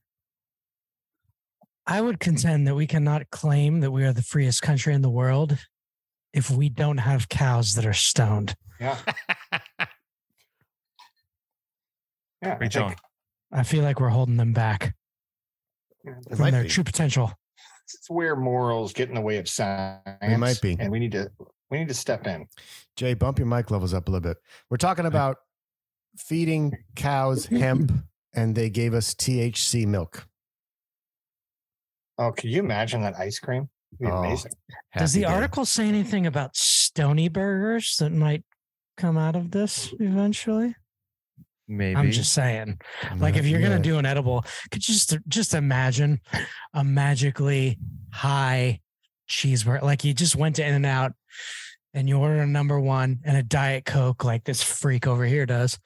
[1.88, 5.10] I would contend that we cannot claim that we are the freest country in the
[5.10, 5.58] world
[6.38, 8.56] if we don't have cows that are stoned.
[8.80, 8.96] Yeah.
[9.80, 9.88] yeah.
[12.44, 12.96] I think on.
[13.52, 14.94] I feel like we're holding them back
[16.04, 16.70] It from their be.
[16.70, 17.32] true potential.
[17.86, 20.04] It's where morals get in the way of science.
[20.38, 20.78] might be.
[20.80, 21.32] and we need to
[21.72, 22.46] we need to step in.
[22.96, 24.38] Jay, bump your mic levels up a little bit.
[24.70, 25.38] We're talking about
[26.18, 27.92] feeding cows hemp,
[28.36, 30.28] and they gave us THC milk.
[32.20, 33.70] Oh, can you imagine that ice cream?
[33.94, 34.52] It'd be Oh, amazing.
[34.98, 35.26] Does the day.
[35.26, 38.44] article say anything about stony burgers that might
[38.98, 40.76] come out of this eventually?
[41.68, 41.96] Maybe.
[41.98, 42.80] I'm just saying.
[43.18, 43.70] Like if you're Yeah.
[43.70, 46.22] gonna do an edible, could you just just imagine
[46.74, 47.78] a magically
[48.14, 48.80] high
[49.30, 49.82] cheeseburger?
[49.82, 51.12] Like you just went to In-N-Out
[51.94, 55.46] and you order a number one and a diet coke, like this freak over here
[55.46, 55.78] does,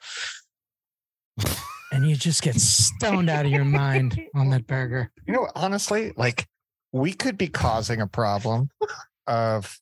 [1.90, 5.10] and you just get stoned out of your mind on that burger.
[5.26, 6.46] You know, honestly, like
[6.92, 8.68] we could be causing a problem
[9.26, 9.78] of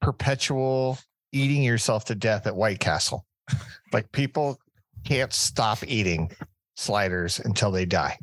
[0.00, 0.98] perpetual
[1.32, 3.24] eating yourself to death at White Castle.
[3.92, 4.58] Like people
[5.04, 6.30] can't stop eating
[6.76, 8.18] sliders until they die.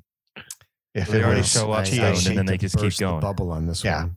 [0.94, 3.20] If They already show up THC, and then they just keep burst the going.
[3.20, 4.04] bubble on this Yeah.
[4.04, 4.16] one.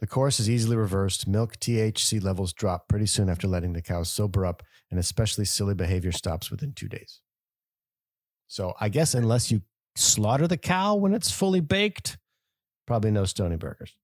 [0.00, 1.28] The course is easily reversed.
[1.28, 5.74] Milk THC levels drop pretty soon after letting the cows sober up, and especially silly
[5.74, 7.20] behavior stops within two days.
[8.46, 9.60] So I guess unless you
[9.94, 12.16] slaughter the cow when it's fully baked,
[12.86, 13.94] probably no stony burgers.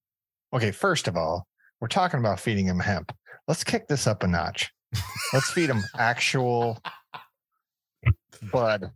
[0.53, 1.47] Okay, first of all,
[1.81, 3.13] we're talking about feeding him hemp.
[3.47, 4.71] Let's kick this up a notch.
[5.33, 6.81] Let's feed him actual
[8.53, 8.91] bud.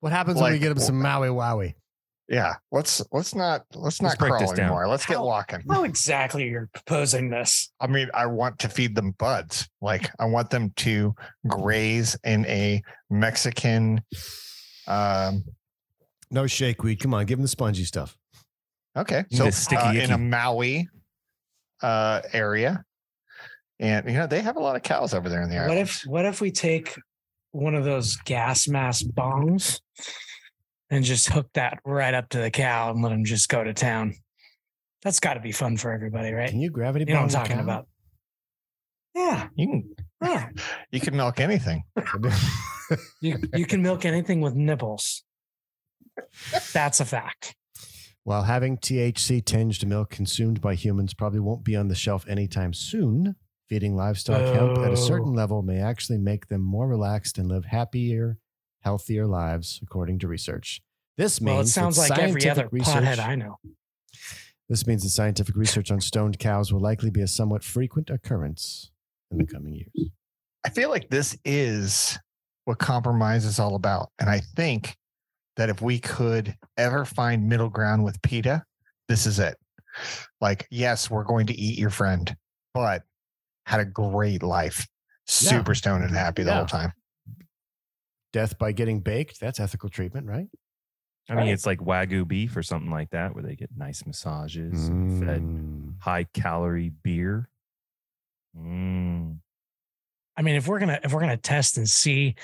[0.00, 1.74] What happens when we Like- get them some Maui Wowie?
[2.26, 4.60] Yeah, let's let's not let's not Let's break crawl this down.
[4.66, 4.88] anymore.
[4.88, 5.62] Let's get walking.
[5.68, 7.70] How exactly you're proposing this?
[7.80, 9.68] I mean, I want to feed them buds.
[9.82, 11.14] Like I want them to
[11.46, 14.02] graze in a Mexican.
[14.86, 15.44] Um,
[16.30, 16.96] No shake weed.
[17.00, 18.16] Come on, give them the spongy stuff.
[18.96, 20.88] Okay, so need sticky uh, in a Maui
[21.82, 22.84] uh, area,
[23.80, 25.68] and you know they have a lot of cows over there in the area.
[25.68, 25.82] What area.
[25.82, 26.94] if what if we take
[27.52, 29.80] one of those gas mask bongs
[30.90, 33.74] and just hook that right up to the cow and let him just go to
[33.74, 34.14] town?
[35.02, 36.48] That's got to be fun for everybody, right?
[36.48, 37.62] Can you gravity You know what I'm talking cow?
[37.62, 37.88] about?
[39.14, 40.48] Yeah, You can yeah.
[40.90, 41.84] you can milk anything.
[43.22, 45.24] You you can milk anything with nipples.
[46.74, 47.56] That's a fact.
[48.24, 52.72] While having THC tinged milk consumed by humans probably won't be on the shelf anytime
[52.72, 53.36] soon,
[53.68, 55.32] feeding livestock hemp at a certain Oh.
[55.36, 58.38] level may actually make them more relaxed and live happier,
[58.80, 60.80] healthier lives, according to research.
[61.18, 63.58] This means Well, it that sounds like every other research- pothead I know.
[64.70, 68.90] This means that scientific research on stoned cows will likely be a somewhat frequent occurrence
[69.30, 70.10] in the coming years.
[70.64, 72.18] I feel like this is
[72.64, 74.10] what compromise is all about.
[74.18, 74.96] And I think
[75.56, 78.64] that if we could ever find middle ground with PETA,
[79.08, 79.56] this is it.
[80.40, 82.34] Like, yes, we're going to eat your friend,
[82.72, 83.02] but
[83.66, 84.86] had a great life,
[85.26, 86.56] super stoned and happy the Yeah.
[86.58, 86.92] whole time.
[88.32, 90.48] Death by getting baked, that's ethical treatment, right?
[91.28, 91.52] I mean, Right.
[91.52, 95.40] it's like Wagyu beef or something like that, where they get nice massages, and fed
[95.42, 96.00] Mm.
[96.00, 97.48] high calorie beer.
[98.56, 99.38] Mm.
[100.36, 102.34] I mean, if we're gonna if we're gonna test and see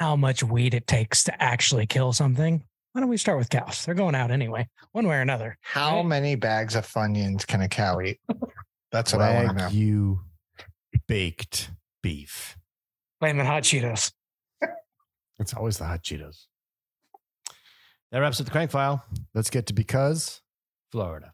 [0.00, 3.84] how much weed it takes to actually kill something, why don't we start with cows?
[3.84, 5.58] They're going out anyway, one way or another.
[5.62, 6.06] How Right.
[6.06, 8.20] many bags of Funyuns can a cow eat?
[8.92, 9.70] That's what I want to know.
[9.70, 10.18] Wagyu
[11.08, 11.70] baked
[12.02, 12.56] beef.
[13.20, 14.12] Flaming hot Cheetos.
[15.40, 16.46] It's always the hot Cheetos.
[18.12, 19.04] That wraps up the crank file.
[19.34, 20.40] Let's get to because
[20.92, 21.32] Florida.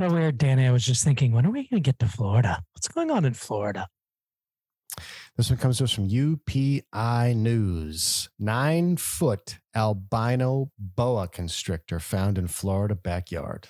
[0.00, 0.66] So weird, Danny.
[0.66, 2.62] I was just thinking, when are we gonna get to Florida?
[2.74, 3.88] What's going on in Florida?
[5.36, 8.28] This one comes to us from UPI News.
[8.38, 13.68] Nine foot albino boa constrictor found in Florida backyard.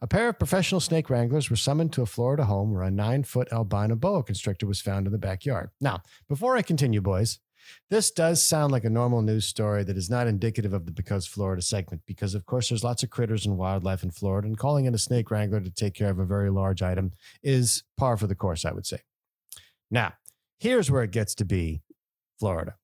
[0.00, 3.24] A pair of professional snake wranglers were summoned to a Florida home where a nine
[3.24, 5.70] foot albino boa constrictor was found in the backyard.
[5.80, 7.38] Now, before I continue, boys,
[7.90, 11.26] this does sound like a normal news story that is not indicative of the Because
[11.26, 14.84] Florida segment, because of course there's lots of critters and wildlife in Florida, and calling
[14.84, 18.26] in a snake wrangler to take care of a very large item is par for
[18.26, 19.00] the course, I would say.
[19.90, 20.14] Now,
[20.58, 21.82] here's where it gets to be
[22.38, 22.76] Florida.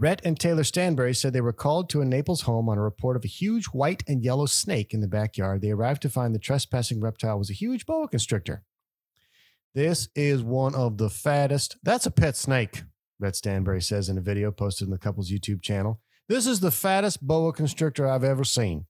[0.00, 3.16] Rhett and Taylor Stanbury said they were called to a Naples home on a report
[3.16, 5.60] of a huge white and yellow snake in the backyard.
[5.60, 8.62] They arrived to find the trespassing reptile was a huge boa constrictor.
[9.74, 11.76] This is one of the fattest.
[11.82, 12.82] That's a pet snake,
[13.20, 16.00] Rhett Stanbury says in a video posted in the couple's YouTube channel.
[16.28, 18.86] This is the fattest boa constrictor I've ever seen.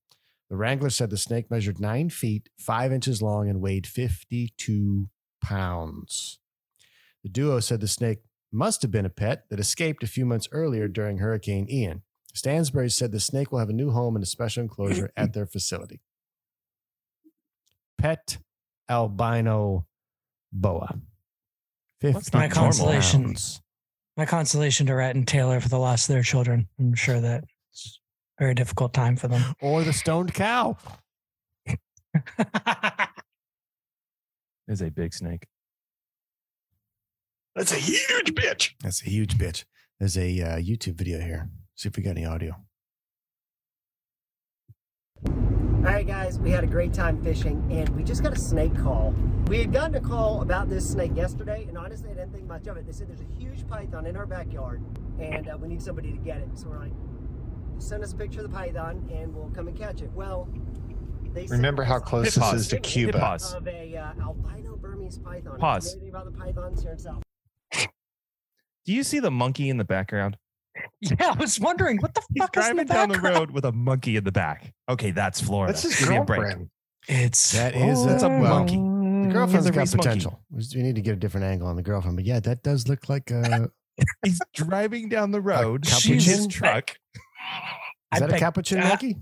[0.49, 5.09] The wrangler said the snake measured nine feet, five inches long, and weighed 52
[5.43, 6.39] pounds.
[7.23, 10.49] The duo said the snake must have been a pet that escaped a few months
[10.51, 12.03] earlier during Hurricane Ian.
[12.35, 15.47] Stansbury said the snake will have a new home in a special enclosure at their
[15.47, 16.01] facility.
[17.99, 18.39] Pet
[18.89, 19.87] albino
[20.53, 20.99] boa.
[22.01, 22.55] 50 not My normal.
[22.65, 23.25] consolation.
[23.25, 23.61] pounds.
[24.17, 26.69] My consolation to Rhett and Taylor for the loss of their children.
[26.79, 28.01] I'm sure that it's
[28.39, 29.55] a very difficult time for them.
[29.61, 30.77] Or the stoned cow.
[34.69, 35.47] Is a big snake.
[37.57, 38.71] That's a huge bitch.
[38.83, 39.65] That's a huge bitch.
[39.99, 41.51] There's a uh, YouTube video here.
[41.75, 42.55] See if we got any audio.
[45.81, 48.77] All right, guys, we had a great time fishing and we just got a snake
[48.77, 49.15] call.
[49.47, 52.67] We had gotten a call about this snake yesterday, and honestly, I didn't think much
[52.67, 52.85] of it.
[52.85, 54.83] They said there's a huge python in our backyard
[55.19, 56.51] and uh, we need somebody to get it.
[56.53, 56.93] So we're like,
[57.79, 60.11] send us a picture of the python and we'll come and catch it.
[60.13, 60.51] Well,
[61.33, 63.19] they Remember how close this is to Cuba.
[63.19, 63.55] pause.
[63.55, 65.59] Of a uh, albino Burmese python.
[65.59, 65.87] Pause.
[65.87, 67.23] If you know anything about the pythons here in South
[68.85, 70.37] Do you see the monkey in the background?
[71.21, 73.51] yeah, I was wondering what the He's fuck is in driving the down the road
[73.51, 74.73] with a monkey in the back.
[74.89, 75.73] Okay, that's Florida.
[75.73, 76.41] That's his Give me a break.
[76.41, 76.69] girlfriend.
[77.09, 78.77] It's That is That's a well, monkey.
[78.77, 80.09] The girlfriend's got Reese monkey.
[80.09, 80.41] potential.
[80.51, 82.17] We just- we need to get a different angle on the girlfriend.
[82.17, 83.71] But yeah, that does look like a.
[84.25, 85.83] He's driving down the road.
[85.87, 86.13] capuchin?
[86.15, 86.91] in his truck.
[86.91, 86.97] Is
[88.13, 89.17] I that a bet- capuchin uh, monkey?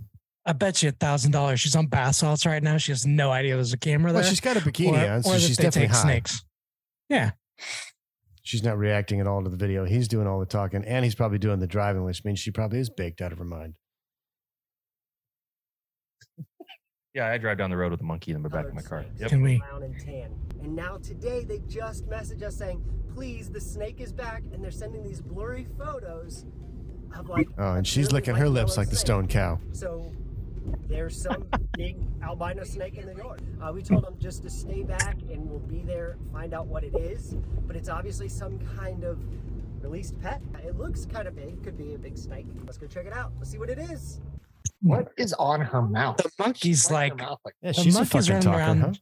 [0.47, 1.61] I bet you a thousand dollars.
[1.61, 2.77] She's on bath salts right now.
[2.79, 4.31] She has no idea there's a camera Well, there.
[4.31, 6.03] she's got a bikini on, so that she's they definitely take high.
[6.03, 6.45] snakes.
[7.09, 7.31] Yeah.
[8.49, 9.85] She's not reacting at all to the video.
[9.85, 12.79] He's doing all the talking, and he's probably doing the driving, which means she probably
[12.79, 13.75] is baked out of her mind.
[17.13, 19.05] Yeah, I drive down the road with a monkey in the back of my car.
[19.19, 19.29] Yep.
[19.29, 19.63] Can we?
[19.83, 20.35] and tan.
[20.63, 22.83] And now today they just messaged us saying,
[23.13, 26.47] please, the snake is back, and they're sending these blurry photos
[27.19, 27.49] of like.
[27.59, 29.61] Oh, and she's really licking her lips like the stone cow.
[29.73, 30.11] So
[30.89, 31.47] there's some
[31.77, 33.43] big albino snake in the yard.
[33.63, 36.85] Uh, we told them just to stay back and we'll be there, find out what
[36.85, 37.37] it is.
[37.67, 39.19] But it's obviously some kind of
[39.83, 40.41] released pet.
[40.65, 41.63] It looks kind of big.
[41.63, 42.47] Could be a big snake.
[42.65, 43.33] Let's go check it out.
[43.39, 44.21] Let's see what it is.
[44.83, 46.19] What is on her mouth?
[46.19, 48.81] The monkey's Why like mouth like- Yeah, the she's a monkeys fucking running talker, around.
[48.81, 48.93] huh?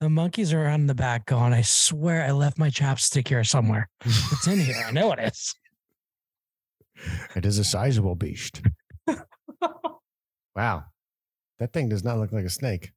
[0.00, 3.88] The monkeys are around the back going, I swear I left my chapstick here somewhere.
[4.04, 4.84] It's in here.
[4.86, 5.54] I know it is.
[7.36, 8.60] It is a sizable beast.
[10.58, 10.84] Wow.
[11.60, 12.90] That thing does not look like a snake.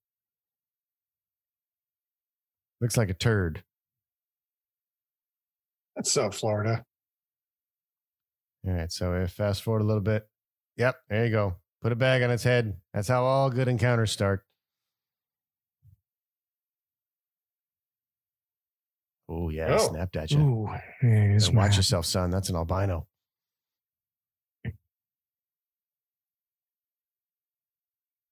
[2.80, 3.64] Looks like a turd.
[5.96, 6.84] That's so Florida.
[8.68, 8.92] All right.
[8.92, 10.28] So if fast forward a little bit.
[10.78, 10.96] Yep.
[11.10, 11.56] There you go.
[11.84, 12.78] Put a bag on its head.
[12.96, 14.44] That's how all good encounters start.
[19.30, 19.68] Oh, yeah.
[19.68, 19.90] he Oh.
[19.90, 20.40] Snapped at you.
[20.40, 20.70] Ooh,
[21.04, 22.32] yeah, watch yourself, son.
[22.32, 23.08] That's an albino.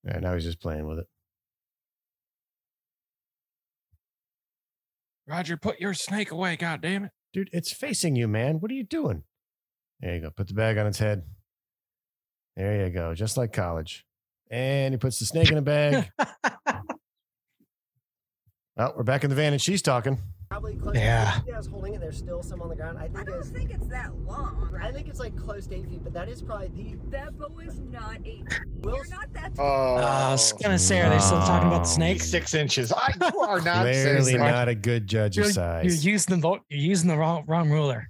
[0.10, 1.06] Yeah, now he's just playing with it.
[5.28, 6.56] Roger, put your snake away.
[6.56, 7.12] God damn it.
[7.32, 8.60] Dude, it's facing you, man.
[8.60, 9.24] What are you doing?
[10.00, 10.32] There you go.
[10.32, 11.24] Put the bag on its head.
[12.56, 13.14] There you go.
[13.14, 14.06] Just like college.
[14.50, 16.10] And he puts the snake in a bag.
[18.78, 20.18] oh, we're back in the van and she's talking.
[20.50, 20.96] Probably close.
[20.96, 21.40] Yeah.
[21.54, 22.02] I was holding it.
[22.02, 22.98] There's still some on the ground.
[22.98, 23.50] I think I don't was.
[23.50, 24.76] think it's that long.
[24.82, 26.96] I think it's like close to eight feet, but that is probably the.
[27.12, 28.52] That bow is not eight.
[28.52, 28.60] feet.
[28.82, 29.52] Will- You're not that.
[29.60, 32.20] Oh, Uh, I was gonna say, are they still talking about the snake?
[32.24, 32.92] six inches.
[32.92, 36.04] I, you are not Clearly not a good judge You're, of you're size.
[36.04, 38.08] using the vo- you're using the wrong wrong ruler.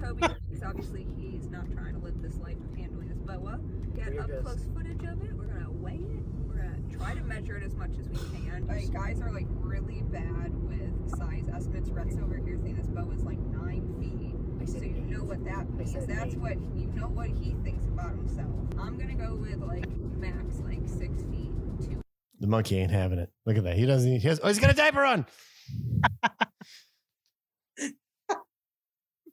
[0.00, 3.58] Toby, because obviously he's not trying to live this life of handling this boa.
[3.96, 5.32] Get up close footage of it.
[5.36, 6.22] We're gonna weigh it.
[6.46, 8.66] We're gonna try to measure it as much as we can.
[8.66, 11.90] Like guys are like really bad with size estimates.
[11.90, 14.34] Rhett's over here saying this bow is like nine feet.
[14.60, 15.94] I So said you know what that I means.
[16.06, 16.38] That's eight.
[16.38, 18.48] what you know what he thinks about himself.
[18.78, 21.52] I'm gonna go with like max like six feet.
[21.80, 22.00] Two.
[22.40, 23.30] The monkey ain't having it.
[23.46, 23.76] Look at that.
[23.76, 24.10] He doesn't.
[24.20, 25.26] He has, oh, he's got a diaper on.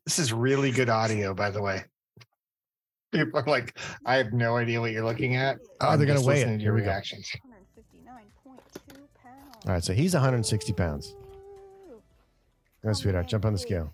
[0.06, 1.84] This is really good audio, by the way.
[3.12, 5.58] People are like, I have no idea what you're looking at.
[5.82, 6.38] Oh, I'm they're gonna just weigh it.
[6.42, 7.28] listening to Here your reactions.
[7.44, 7.55] go.
[9.66, 9.66] Reactions.
[9.66, 9.68] 159.2 pounds.
[9.68, 9.84] All right.
[9.84, 11.16] So he's 160 pounds.
[12.84, 13.28] Go, oh, sweetheart.
[13.28, 13.92] Jump on the scale.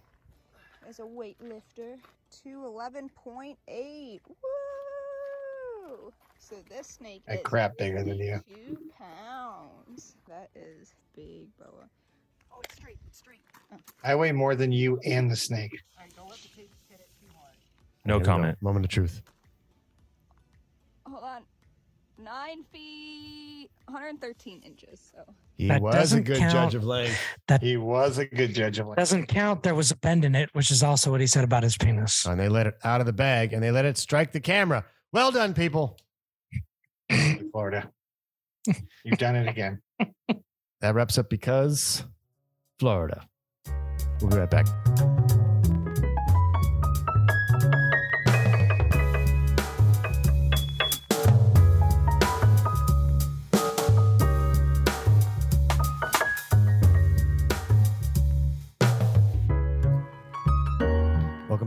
[0.87, 1.97] As a weightlifter,
[2.45, 4.19] 211.8.
[4.27, 6.13] Woo!
[6.39, 8.41] So this snake A is crap bigger than you.
[8.53, 10.15] Two pounds.
[10.27, 11.87] That is big, boa.
[12.51, 12.97] Oh, it's straight.
[13.07, 13.39] It's straight.
[13.71, 13.77] Oh.
[14.03, 15.81] I weigh more than you and the snake.
[15.97, 17.55] All right, don't let the tape hit it too hard.
[18.03, 18.57] No Here comment.
[18.61, 19.21] Moment of truth.
[21.07, 21.43] Hold on.
[22.21, 25.11] Nine feet, 113 inches.
[25.13, 25.23] So
[25.57, 26.51] He That was a doesn't good count.
[26.53, 27.17] judge of length.
[27.47, 28.97] That He was a good judge of length.
[28.97, 29.63] Doesn't count.
[29.63, 32.25] There was a bend in it, which is also what he said about his penis.
[32.25, 34.85] And they let it out of the bag and they let it strike the camera.
[35.11, 35.97] Well done, people.
[37.51, 37.91] Florida.
[39.03, 39.81] You've done it again.
[40.81, 42.03] That wraps up because
[42.79, 43.27] Florida.
[44.19, 44.65] We'll be right back.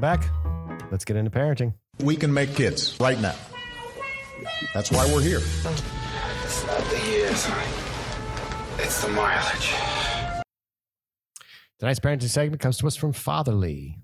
[0.04, 0.28] Back.
[0.90, 1.72] Let's get into parenting.
[2.00, 3.34] We can make kids right now.
[4.74, 5.38] That's why we're here.
[5.38, 7.48] It's not the years,
[8.78, 9.74] it's the mileage.
[11.78, 13.96] Tonight's parenting segment comes to us from Fatherly.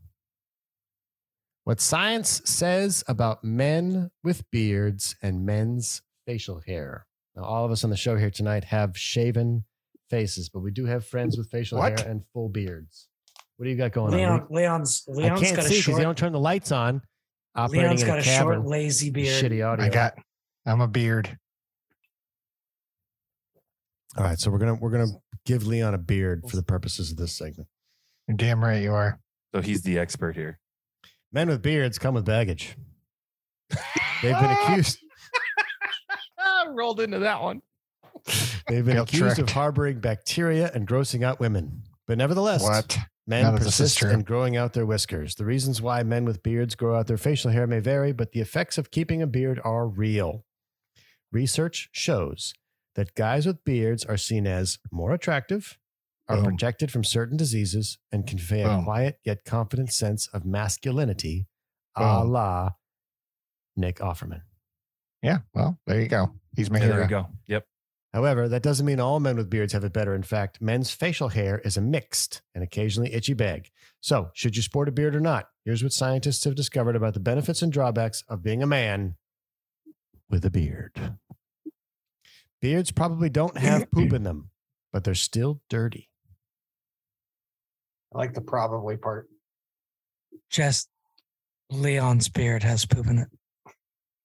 [1.65, 7.05] What science says about men with beards and men's facial hair.
[7.37, 9.65] Now, all of us on the show here tonight have shaven
[10.09, 12.01] faces, but we do have friends with facial What?
[12.01, 13.10] hair and full beards.
[13.61, 14.19] What do you got going on?
[14.19, 14.47] Leon, on?
[14.49, 15.97] Leon's I Leon's can't got see a because short.
[15.99, 17.03] they don't turn the lights on.
[17.55, 19.45] Operating Leon's in got a a short, lazy beard.
[19.45, 19.85] Shitty audio.
[19.85, 20.15] I got,
[20.65, 21.37] I'm a beard.
[24.17, 25.13] All right, so we're gonna we're gonna
[25.45, 27.69] give Leon a beard for the purposes of this segment.
[28.27, 29.21] You're damn right you are.
[29.55, 30.59] So he's the expert here.
[31.31, 32.79] Men with beards come with baggage.
[34.23, 34.69] They've been ah!
[34.71, 35.01] accused.
[36.71, 37.61] rolled into that one.
[38.69, 41.83] They've been Feel accused of harboring bacteria and grossing out women.
[42.07, 42.97] But nevertheless, What?
[43.27, 45.35] Men None of persist in growing out their whiskers.
[45.37, 48.41] The reasons why men with beards grow out their facial hair may vary, but the
[48.41, 50.45] effects of keeping a beard are real.
[51.33, 52.55] Research shows
[52.97, 55.79] that guys with beards are seen as more attractive,
[56.29, 56.45] are Boom.
[56.47, 61.47] protected from certain diseases, and convey a quiet yet confident sense of masculinity,
[61.97, 62.71] a la
[63.77, 64.43] Nick Offerman.
[65.23, 65.39] Yeah.
[65.55, 66.33] Well, there you go.
[66.57, 67.09] He's Yeah, there we Mahira.
[67.09, 67.27] go.
[67.47, 67.67] Yep.
[68.13, 70.15] However, that doesn't mean all men with beards have it better.
[70.15, 73.71] In fact, men's facial hair is a mixed and occasionally itchy bag.
[74.01, 75.49] So, should you sport a beard or not?
[75.65, 79.15] Here's what scientists have discovered about the benefits and drawbacks of being a man
[80.29, 81.19] with a beard.
[82.61, 84.51] Beards probably don't have poop in them,
[84.93, 86.09] but they're still dirty.
[88.13, 89.29] I like the probably part.
[90.51, 90.89] Just
[91.71, 93.29] Leon's beard has poop in it.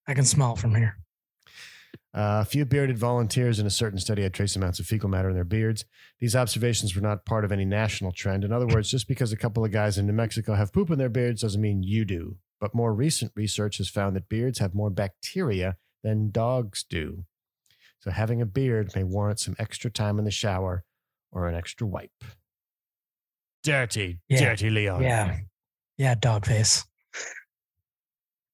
[0.07, 0.97] I can smell it from here.
[2.14, 5.28] Uh, a few bearded volunteers in a certain study had trace amounts of fecal matter
[5.30, 5.84] in their beards.
[6.20, 8.43] These observations were not part of any national trend.
[8.46, 10.98] In other words, just because a couple of guys in New Mexico have poop in
[10.98, 12.38] their beards doesn't mean you do.
[12.62, 17.26] But more recent research has found that beards have more bacteria than dogs do.
[18.00, 20.86] So having a beard may warrant some extra time in the shower
[21.32, 22.12] or an extra wipe.
[23.64, 24.39] Dirty, Yeah.
[24.39, 25.02] dirty Leon.
[25.02, 25.39] Yeah.
[25.98, 26.86] Yeah, dog face.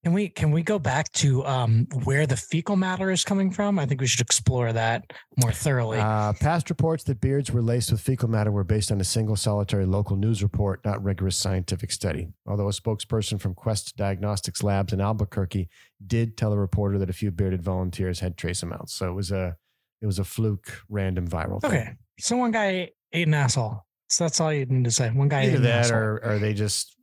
[0.04, 3.78] Can we can we go back to um where the fecal matter is coming from?
[3.78, 5.04] I think we should explore that
[5.40, 5.98] more thoroughly.
[6.00, 9.36] Uh, past reports that beards were laced with fecal matter were based on a single
[9.36, 12.26] solitary local news report, not rigorous scientific study.
[12.48, 15.68] Although a spokesperson from Quest Diagnostics Labs in Albuquerque
[16.04, 19.30] did tell a reporter that a few bearded volunteers had trace amounts, so it was
[19.30, 19.56] a
[20.00, 21.70] it was a fluke, random viral thing.
[21.70, 21.92] okay.
[22.18, 23.84] So one guy ate an asshole.
[24.08, 25.10] So that's all you need to say.
[25.10, 25.98] One guy ate Either an that, asshole.
[25.98, 26.96] or or they just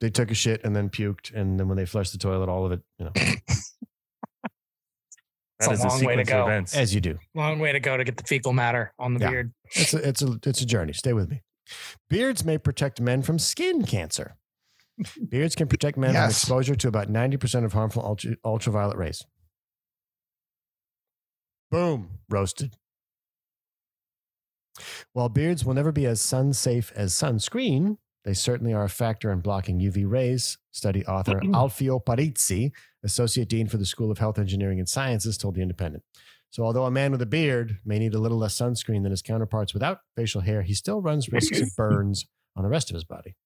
[0.00, 2.64] they took a shit and then puked, and then when they flushed the toilet, all
[2.66, 3.12] of it, you know,
[5.62, 6.42] It's a is a long way to sequence of go.
[6.46, 6.74] events.
[6.74, 7.18] as you do.
[7.34, 9.30] Long way to go to get the fecal matter on the Yeah.
[9.30, 9.52] beard.
[9.74, 10.94] It's a, it's a it's a journey.
[10.94, 11.42] Stay with me.
[12.08, 14.36] Beards may protect men from skin cancer.
[15.28, 19.22] Beards can protect men from exposure to about 90% of harmful ultra, ultraviolet rays.
[21.70, 22.74] Boom, roasted.
[25.12, 29.32] While beards will never be as sun safe as sunscreen, they certainly are a factor
[29.32, 30.58] in blocking UV rays.
[30.72, 32.70] Study author Alfio Parisi,
[33.04, 36.02] Associate Dean for the School of Health Engineering and Sciences, told The Independent.
[36.50, 39.22] So, although a man with a beard may need a little less sunscreen than his
[39.22, 43.04] counterparts without facial hair, he still runs risks of burns on the rest of his
[43.04, 43.36] body.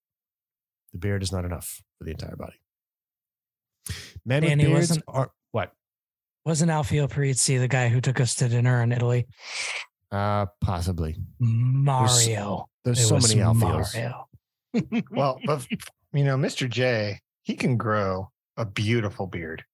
[0.92, 2.54] The beard is not enough for the entire body.
[4.24, 5.72] Men Danny, with beards wasn't- are what?
[6.46, 9.26] Wasn't Alfio Parisi the guy who took us to dinner in Italy?
[10.10, 11.16] Uh, possibly.
[11.38, 12.68] Mario.
[12.84, 13.94] There's It so many Alfios.
[13.94, 14.28] Mario.
[15.10, 15.66] Well, but
[16.12, 16.68] you know, Mr.
[16.68, 19.64] J, he can grow a beautiful beard.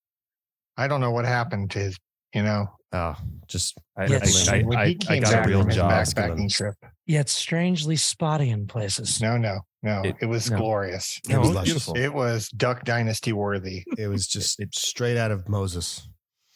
[0.77, 1.99] I don't know what happened to his,
[2.35, 3.15] you know, Oh,
[3.47, 5.77] just I, Yeah, I, I, I, he I came got back a real from his
[5.77, 5.93] job.
[5.93, 6.75] backpacking trip.
[7.07, 9.21] Yet strangely spotty in places.
[9.21, 10.03] No, no, no.
[10.03, 10.57] It, It- was no.
[10.59, 11.21] glorious.
[11.29, 11.71] It was No, luscious.
[11.73, 11.97] beautiful.
[11.97, 13.85] It was Duck Dynasty worthy.
[13.97, 16.09] It was just it, straight out of Moses.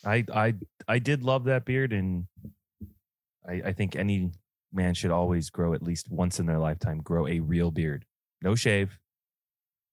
[0.04, 0.54] I I
[0.88, 2.26] I did love that beard, and
[3.48, 4.32] I I think any
[4.72, 6.98] man should always grow at least once in their lifetime.
[6.98, 8.04] Grow a real beard,
[8.44, 8.98] no shave,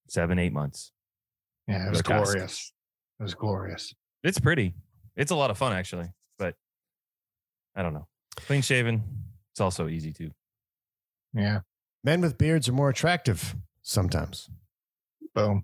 [0.07, 0.91] seven eight months.
[1.67, 2.33] Yeah, it was Grotesque.
[2.33, 2.73] glorious.
[3.19, 3.95] It was glorious.
[4.23, 4.75] It's pretty.
[5.15, 6.55] It's a lot of fun actually, but
[7.75, 8.07] I don't know.
[8.35, 9.01] Clean shaven.
[9.53, 10.31] It's also easy too.
[11.33, 11.61] Yeah.
[12.03, 14.49] Men with beards are more attractive sometimes.
[15.33, 15.63] Boom.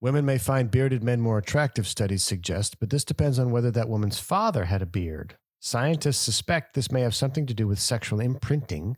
[0.00, 3.88] Women may find bearded men more attractive, studies suggest, but this depends on whether that
[3.88, 5.36] woman's father had a beard.
[5.60, 8.96] Scientists suspect this may have something to do with sexual imprinting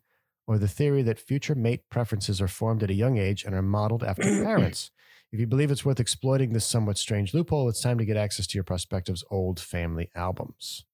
[0.51, 3.63] or the theory that future mate preferences are formed at a young age and are
[3.63, 4.91] modeled after parents.
[5.31, 8.49] If you believe it's worth exploiting this somewhat strange loophole, it's time to get access
[8.49, 10.87] to your prospective's old family albums.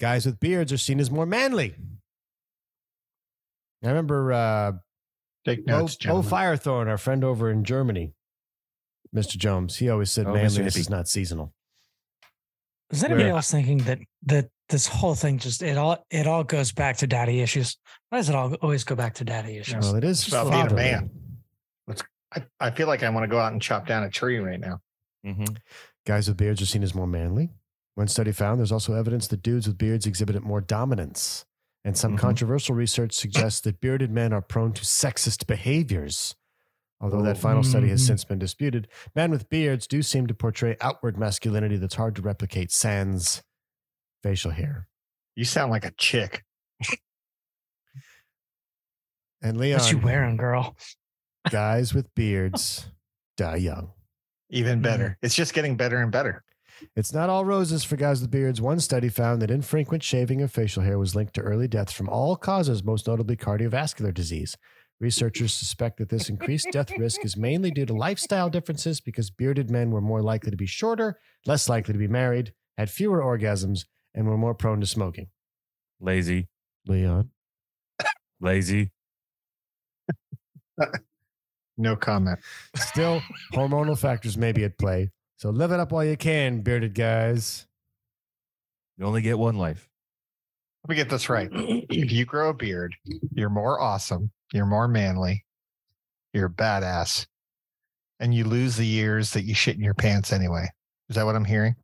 [0.00, 1.76] Guys with beards are seen as more manly.
[3.84, 4.72] I remember uh,
[5.44, 6.30] Take notes, Bo gentlemen.
[6.32, 8.12] Firethorn, our friend over in Germany,
[9.14, 9.36] Mr.
[9.36, 11.54] Jones, he always said Oh, manliness is not seasonal.
[12.90, 16.44] Is anybody Where- else thinking that that this whole thing just it all it all
[16.44, 17.76] goes back to daddy issues?
[18.10, 19.84] Why does it all always go back to daddy issues?
[19.84, 20.82] Well, it is It's about being a fatherly.
[20.82, 21.10] man.
[22.30, 24.60] I, I feel like I want to go out and chop down a tree right
[24.60, 24.80] now.
[25.26, 25.54] Mm-hmm.
[26.06, 27.48] Guys with beards are seen as more manly.
[27.94, 31.46] One study found there's also evidence that dudes with beards exhibited more dominance.
[31.86, 32.18] And some Mhm.
[32.20, 36.34] controversial research suggests that bearded men are prone to sexist behaviors.
[37.00, 40.76] Although that final study has since been disputed, men with beards do seem to portray
[40.80, 43.42] outward masculinity that's hard to replicate sans
[44.22, 44.88] facial hair.
[45.36, 46.44] You sound like a chick.
[49.40, 50.76] And Leon, What you wearing, girl?
[51.50, 52.90] guys with beards
[53.36, 53.92] die young.
[54.50, 54.82] Even mm-hmm.
[54.82, 55.18] better.
[55.22, 56.42] It's just getting better and better.
[56.94, 58.60] It's not all roses for guys with beards.
[58.60, 62.08] One study found that infrequent shaving of facial hair was linked to early deaths from
[62.08, 64.56] all causes, most notably cardiovascular disease.
[65.00, 69.70] Researchers suspect that this increased death risk is mainly due to lifestyle differences because bearded
[69.70, 73.84] men were more likely to be shorter, less likely to be married, had fewer orgasms,
[74.14, 75.28] and were more prone to smoking.
[76.00, 76.48] Lazy,
[76.86, 77.30] Leon.
[78.40, 78.90] lazy.
[81.80, 82.40] No comment.
[82.74, 83.22] Still,
[83.54, 85.10] hormonal factors may be at play.
[85.36, 87.66] So live it up while you can, bearded guys.
[88.96, 89.88] You only get one life.
[90.82, 91.48] Let me get this right.
[91.52, 92.96] if you grow a beard,
[93.32, 95.44] you're more awesome, you're more manly,
[96.32, 97.26] you're a badass,
[98.20, 100.68] and you lose the years that you shit in your pants anyway.
[101.08, 101.76] Is that what I'm hearing?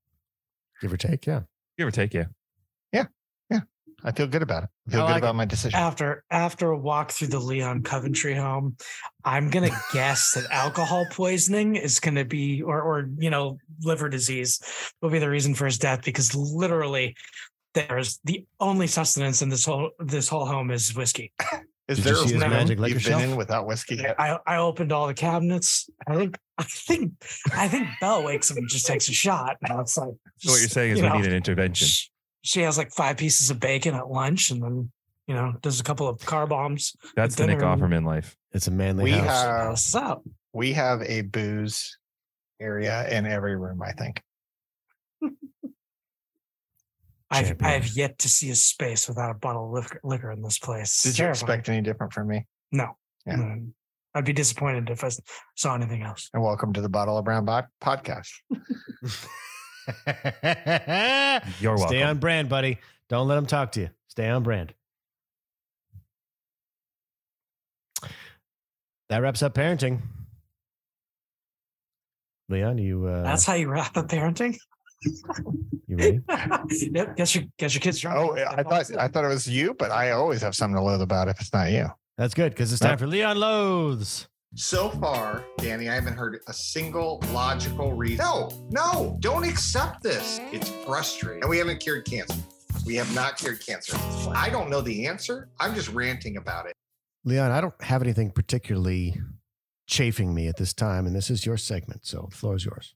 [0.81, 1.41] Give or take, yeah.
[1.79, 2.25] Give or take, yeah.
[2.93, 3.05] Yeah.
[3.51, 3.61] Yeah.
[4.05, 4.69] I feel good about it.
[4.89, 5.79] I feel I good about my decision.
[5.79, 8.77] After after a walk through the Leon Coventry home,
[9.25, 14.61] I'm gonna guess that alcohol poisoning is gonna be or or you know liver disease
[15.01, 17.17] will be the reason for his death because literally
[17.73, 21.33] there's the only sustenance in this whole this whole home is whiskey.
[21.87, 23.21] Is Did there you a see his room magic liquor you've shelf?
[23.21, 24.15] been in without whiskey yet?
[24.19, 25.89] I I opened all the cabinets.
[26.07, 27.13] I think I think
[27.55, 29.57] I think Belle wakes up and just takes a shot.
[29.63, 31.87] And it's like So what you're saying is you we know, need an intervention.
[31.87, 32.09] sh-
[32.43, 34.91] She has like five pieces of bacon at lunch, and then
[35.27, 36.97] you know does a couple of car bombs.
[37.17, 38.35] That's the Nick dinner and- Offerman life.
[38.53, 39.43] It's a manly We house.
[39.43, 40.23] have What's up?
[40.55, 41.99] we have a booze
[42.61, 44.23] area in every room, I think.
[47.31, 50.59] I've, I've yet to see a space without a bottle of liquor, liquor in this
[50.59, 50.91] place.
[50.91, 51.51] It's Did you terrifying.
[51.51, 52.47] expect any different from me?
[52.71, 52.97] No.
[53.27, 53.37] Yeah.
[53.37, 53.71] Mm.
[54.15, 55.11] I'd be disappointed if I
[55.57, 56.31] saw anything else.
[56.33, 58.31] And welcome to the Bottle of Brown Bo- podcast.
[61.61, 61.89] You're welcome.
[61.89, 62.79] Stay on brand, buddy.
[63.09, 63.91] Don't let them talk to you.
[64.07, 64.73] Stay on brand.
[69.09, 70.01] That wraps up parenting.
[72.49, 74.57] Leon, you uh, That's how you wrap up parenting.
[75.87, 76.21] You ready?
[76.93, 77.17] yep.
[77.17, 78.19] Guess your guess your kids drunk.
[78.19, 81.03] Oh, I thought I thought it was you, but I always have something to loathe
[81.03, 81.89] about if it's not you.
[82.17, 84.29] That's good because it's time for Leon Loathes.
[84.57, 88.25] So far, Danny, I haven't heard a single logical reason.
[88.25, 90.41] No, no, don't accept this.
[90.53, 91.43] It's frustrating.
[91.43, 92.39] And we haven't cured cancer.
[92.87, 93.97] We have not cured cancer.
[94.33, 95.49] I don't know the answer.
[95.59, 96.75] I'm just ranting about it.
[97.25, 99.21] Leon, I don't have anything particularly
[99.89, 102.95] chafing me at this time, and this is your segment, so the floor is yours.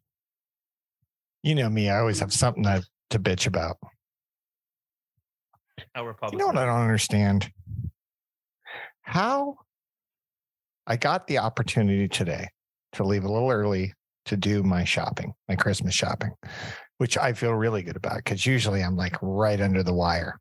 [1.42, 3.76] You know me, I always have something to, to bitch about.
[5.94, 7.50] How You know what I don't understand?
[9.02, 9.56] How
[10.86, 12.48] I got the opportunity today
[12.92, 13.94] to leave a little early
[14.26, 16.32] to do my shopping, my Christmas shopping,
[16.98, 20.38] which I feel really good about because usually I'm like right under the wire.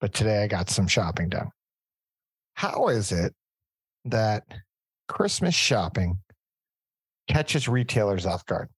[0.00, 1.48] But today I got some shopping done.
[2.54, 3.34] How is it
[4.06, 4.44] that
[5.08, 6.18] Christmas shopping
[7.28, 8.68] catches retailers off guard?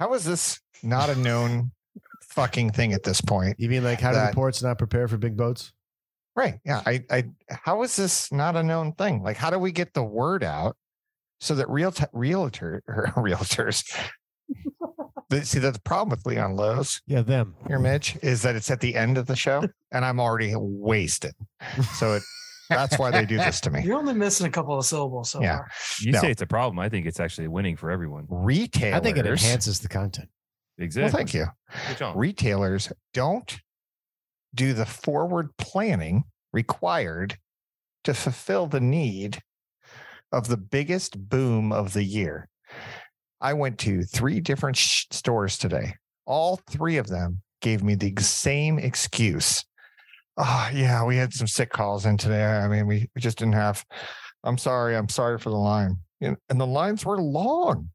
[0.00, 1.72] How is this not a known
[2.22, 3.56] fucking thing at this point?
[3.58, 5.72] You mean like how do the ports not prepare for big boats?
[6.34, 6.58] Right.
[6.64, 6.82] Yeah.
[6.86, 9.22] I, I, how is this not a known thing?
[9.22, 10.76] Like, how do we get the word out
[11.40, 13.84] so that real realtor or er, realtors,
[15.42, 17.54] see, that's the problem with Leon Lowe's Yeah, them.
[17.66, 19.62] here, Mitch, is that it's at the end of the show
[19.92, 21.34] and I'm already wasted.
[21.98, 22.22] So it,
[22.74, 23.82] that's why they do this to me.
[23.84, 25.58] You're only missing a couple of syllables so Yeah.
[25.58, 25.70] far.
[26.00, 26.20] You No.
[26.20, 26.78] say it's a problem.
[26.78, 28.26] I think it's actually winning for everyone.
[28.28, 28.94] Retailers.
[28.94, 30.28] I think it enhances the content.
[30.78, 31.04] Exactly.
[31.08, 32.12] Well, thank you.
[32.14, 33.60] Retailers don't
[34.54, 37.38] do the forward planning required
[38.04, 39.40] to fulfill the need
[40.32, 42.48] of the biggest boom of the year.
[43.40, 45.94] I went to three different sh- stores today.
[46.26, 49.64] All three of them gave me the same excuse.
[50.36, 52.44] Oh, yeah, we had some sick calls in today.
[52.44, 53.84] I mean, we, we just didn't have.
[54.44, 54.96] I'm sorry.
[54.96, 55.98] I'm sorry for the line.
[56.20, 57.90] And, and the lines were long,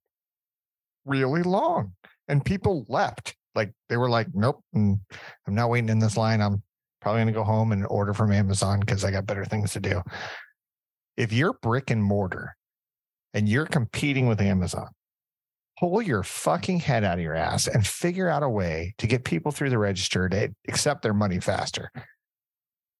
[1.05, 1.93] really long.
[2.27, 3.35] And people left.
[3.55, 4.99] Like they were like, nope, mm,
[5.47, 6.41] I'm not waiting in this line.
[6.41, 6.61] I'm
[7.01, 9.79] probably going to go home and order from Amazon because I got better things to
[9.79, 10.03] do.
[11.15, 12.55] If you're brick and mortar
[13.33, 14.89] and you're competing with Amazon,
[15.79, 19.23] pull your fucking head out of your ass and figure out a way to get
[19.23, 21.91] people through the register to accept their money faster.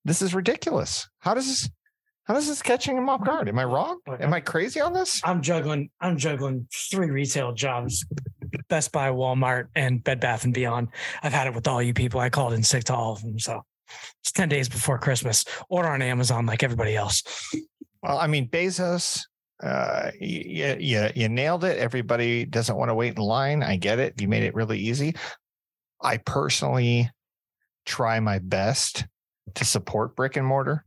[0.08, 1.10] This is ridiculous.
[1.20, 1.70] How does this?
[2.24, 3.50] How is this catching them off guard?
[3.50, 4.00] Am I wrong?
[4.22, 5.22] Am I crazy on this?
[5.26, 5.90] I'm juggling.
[6.00, 8.06] I'm juggling three retail jobs:
[8.70, 10.88] Best Buy, Walmart, and Bed Bath and Beyond.
[11.24, 12.22] I've had it with all you people.
[12.22, 13.38] I called in sick to all of them.
[13.38, 13.62] So
[14.22, 15.44] it's ten days before Christmas.
[15.68, 17.22] Order on Amazon like everybody else.
[18.02, 19.20] Well, I mean, Bezos,
[19.62, 21.78] uh, you, you, you nailed it.
[21.80, 23.62] Everybody doesn't want to wait in line.
[23.62, 24.22] I get it.
[24.22, 25.16] You made it really easy.
[26.02, 27.12] I personally
[27.86, 29.06] try my best
[29.56, 30.84] to support brick and mortar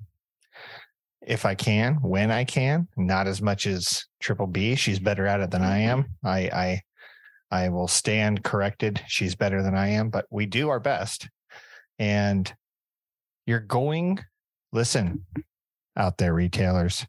[1.27, 4.75] if I can, when I can, not as much as Triple B.
[4.75, 5.91] She's better at it than I mm-hmm.
[5.91, 6.07] am.
[6.25, 6.83] I, I,
[7.51, 9.03] I will stand corrected.
[9.07, 11.29] She's better than I am, but we do our best.
[11.99, 12.53] And
[13.47, 14.21] you're going,
[14.73, 15.27] listen,
[15.97, 17.05] out there, retailers,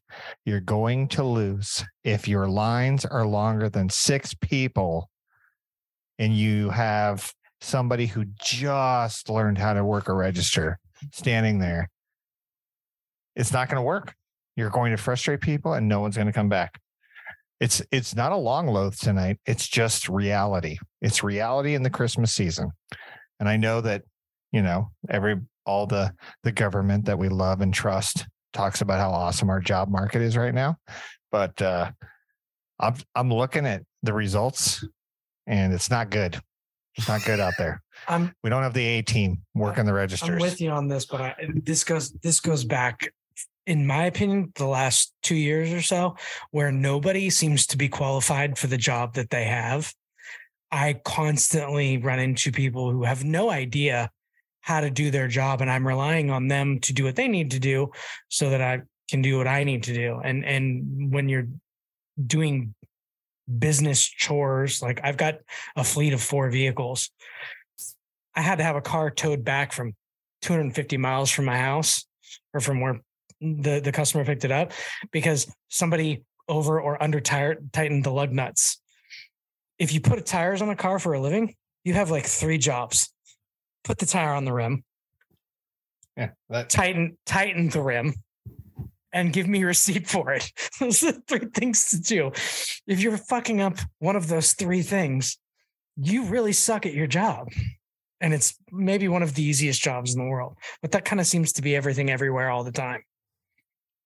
[0.45, 5.10] you're going to lose if your lines are longer than six people
[6.20, 7.32] and you have
[7.62, 10.80] somebody who just learned how to work a register
[11.12, 11.89] standing there.
[13.36, 14.14] It's not going to work.
[14.56, 16.80] You're going to frustrate people and no one's going to come back.
[17.60, 19.39] It's it's not a long loath tonight.
[19.45, 20.78] It's just reality.
[21.02, 22.72] It's reality in the Christmas season.
[23.39, 24.04] And I know that,
[24.52, 29.12] you know, every all the the government that we love and trust talks about how
[29.12, 30.78] awesome our job market is right now.
[31.32, 31.91] But uh
[32.80, 34.84] I'm I'm looking at the results
[35.45, 36.41] and it's not good.
[36.97, 37.82] It's not good out there.
[38.08, 40.30] I'm We don't have the A team working the registers.
[40.30, 43.14] I'm with you on this, but I, this goes this goes back,
[43.66, 46.16] in my opinion, the last two years or so,
[46.52, 49.93] where nobody seems to be qualified for the job that they have.
[50.72, 54.10] I constantly run into people who have no idea
[54.62, 57.52] how to do their job, and I'm relying on them to do what they need
[57.52, 57.91] to do,
[58.30, 60.22] so that I can do what I need to do.
[60.24, 61.47] And and when you're
[62.26, 62.74] doing
[63.60, 65.39] business chores, like I've got
[65.76, 67.10] a fleet of four vehicles.
[68.36, 69.93] I had to have a car towed back from
[70.41, 72.05] 250 miles from my house
[72.53, 73.01] or from where
[73.39, 74.71] the, the customer picked it up
[75.11, 78.79] because somebody over or under tire tightened the lug nuts.
[79.79, 83.11] If you put tires on a car for a living, you have like three jobs.
[83.84, 84.84] Put the tire on the rim,
[86.15, 88.13] yeah, that, tighten tighten the rim,
[89.11, 90.51] and give me a receipt for it.
[90.79, 92.32] Those are three things to do.
[92.86, 95.39] If you're fucking up one of those three things,
[95.97, 97.49] you really suck at your job.
[98.22, 100.57] And it's maybe one of the easiest jobs in the world.
[100.82, 103.03] But that kind of seems to be everything everywhere all the time.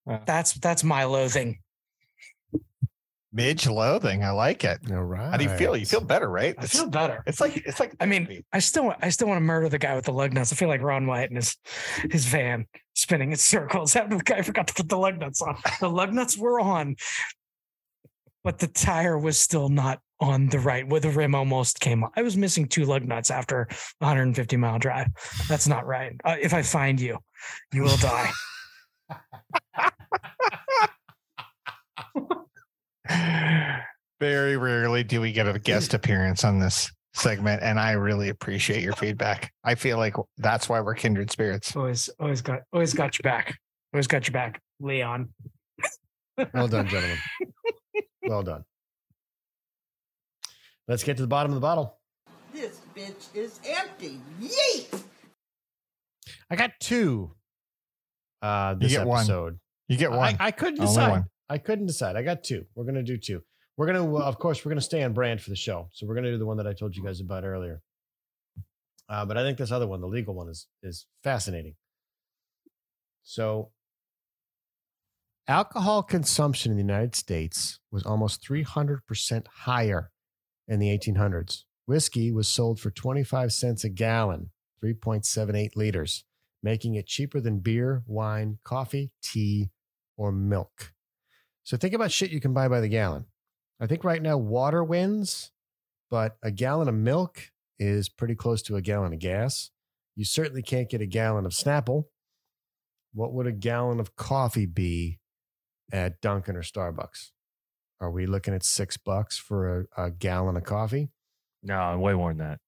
[0.06, 0.22] Wow.
[0.26, 1.60] That's that's my loathing.
[3.34, 4.24] Midge loathing.
[4.24, 4.80] I like it.
[4.90, 5.32] All right.
[5.32, 5.76] How do you feel?
[5.76, 6.56] You feel better, right?
[6.58, 7.22] I feel better.
[7.28, 9.94] It's like it's like I mean, I still I still want to murder the guy
[9.94, 10.54] with the lug nuts.
[10.54, 11.58] I feel like Ron White and his
[12.10, 15.58] his van spinning in circles after the guy forgot to put the lug nuts on.
[15.82, 16.96] The lug nuts were on,
[18.44, 22.12] but the tire was still not on the right where the rim almost came off.
[22.16, 23.68] I was missing two lug nuts after
[24.00, 25.08] 150 mile drive.
[25.48, 26.14] That's not right.
[26.24, 27.18] Uh, if I find you,
[27.74, 28.32] you will die.
[34.20, 38.82] Very rarely do we get a guest appearance on this segment, and I really appreciate
[38.82, 39.52] your feedback.
[39.64, 41.76] I feel like that's why we're kindred spirits.
[41.76, 43.58] Always, always got, always got your back.
[43.94, 45.30] Always got your back, Leon.
[46.54, 47.18] Well done, gentlemen.
[48.24, 48.64] well done.
[50.88, 51.98] Let's get to the bottom of the bottle.
[52.54, 54.20] This bitch is empty.
[54.42, 55.02] Yeet!
[56.50, 57.32] I got two.
[58.42, 59.20] Uh, this You get one.
[59.20, 59.60] episode.
[59.88, 60.36] You get one.
[60.40, 61.10] I, I couldn't Only decide.
[61.12, 61.26] one.
[61.50, 62.16] I couldn't decide.
[62.16, 62.66] I got two.
[62.76, 63.42] We're gonna do two.
[63.78, 65.90] We're gonna, uh, of course, we're gonna stay on brand for the show.
[65.94, 67.82] So we're gonna do the one that I told you guys about earlier.
[69.10, 71.76] Uh, but I think this other one, the legal one, is is fascinating.
[73.24, 73.72] So,
[75.48, 80.12] alcohol consumption in the United States was almost 300% higher
[80.68, 81.64] in the 1800s.
[81.86, 84.50] Whiskey was sold for 25 cents a gallon,
[84.84, 86.24] 3.78 liters,
[86.64, 89.70] making it cheaper than beer, wine, coffee, tea,
[90.18, 90.94] or milk.
[91.64, 93.26] So think about shit you can buy by the gallon.
[93.80, 95.52] I think right now water wins,
[96.10, 99.72] but a gallon of milk is pretty close to a gallon of gas.
[100.16, 102.06] You certainly can't get a gallon of Snapple.
[103.14, 105.20] What would a gallon of coffee be
[105.92, 107.32] at Dunkin' or Starbucks?
[108.02, 111.10] Are we looking at six bucks for a, a gallon of coffee?
[111.64, 112.60] No, way more than that.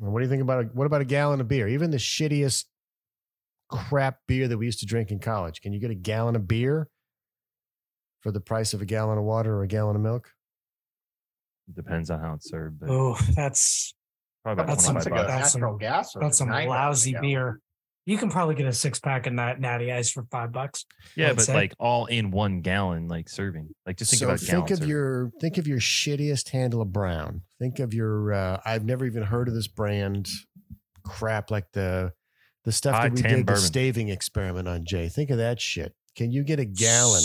[0.00, 1.66] And what do you think about a, what about a gallon of beer?
[1.68, 2.64] Even the shittiest
[3.70, 5.60] crap beer that we used to drink in college.
[5.60, 6.88] Can you get a gallon of beer
[8.20, 10.30] for the price of a gallon of water or a gallon of milk?
[11.74, 12.80] Depends on how it's served.
[12.80, 13.94] But Oh, that's
[14.42, 15.28] probably about that's some, 25 bucks.
[15.32, 17.60] that's some, gas or that's some lousy beer.
[18.06, 20.84] You can probably get a six pack of nat- natty ice for five bucks.
[21.16, 21.54] Yeah, but say.
[21.54, 23.70] like all in one gallon, like serving.
[23.86, 24.88] Like just think so about think of serving.
[24.90, 27.42] your think of your shittiest handle of brown.
[27.58, 30.28] Think of your uh, I've never even heard of this brand
[31.02, 32.12] crap like the
[32.64, 35.08] the stuff High that we 10 did the staving experiment on Jay.
[35.08, 35.94] Think of that shit.
[36.16, 37.22] Can you get a gallon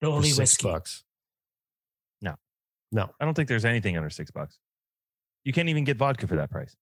[0.00, 0.68] for Stoli six whiskey.
[0.68, 1.04] bucks?
[2.20, 2.34] No.
[2.92, 3.10] No.
[3.20, 4.58] I don't think there's anything under six bucks.
[5.44, 6.76] You can't even get vodka for that price.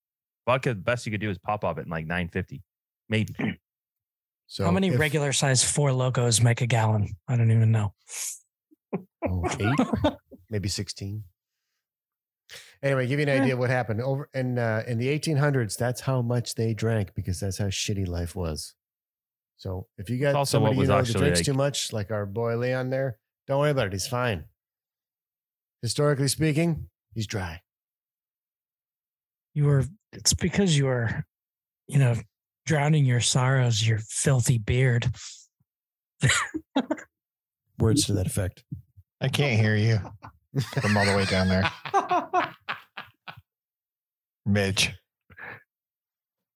[0.47, 2.63] Vodka, the best you could do is pop off it in like nine fifty,
[3.09, 3.35] maybe.
[4.47, 7.17] So How many if- regular size Four Lokos make a gallon?
[7.29, 7.95] I don't even know.
[9.29, 10.13] Oh, eight,
[10.51, 11.25] maybe sixteen.
[12.83, 15.77] Anyway, give you an idea of what happened over in uh, in the 1800s.
[15.77, 18.75] That's how much they drank because that's how shitty life was.
[19.57, 22.11] So if you got also what somebody you know that drinks like- too much, like
[22.11, 23.93] our boy Leon there, don't worry about it.
[23.95, 24.45] He's fine.
[25.83, 27.63] Historically speaking, he's dry.
[29.55, 29.85] You were.
[30.13, 31.25] It's because you were,
[31.89, 32.15] you know,
[32.67, 35.07] drowning your sorrows, your filthy beard.
[37.79, 38.65] Words to that effect.
[39.21, 39.99] I can't hear you
[40.81, 41.71] from all the way down there.
[44.47, 44.95] Midge.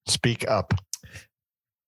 [0.07, 0.75] Speak up.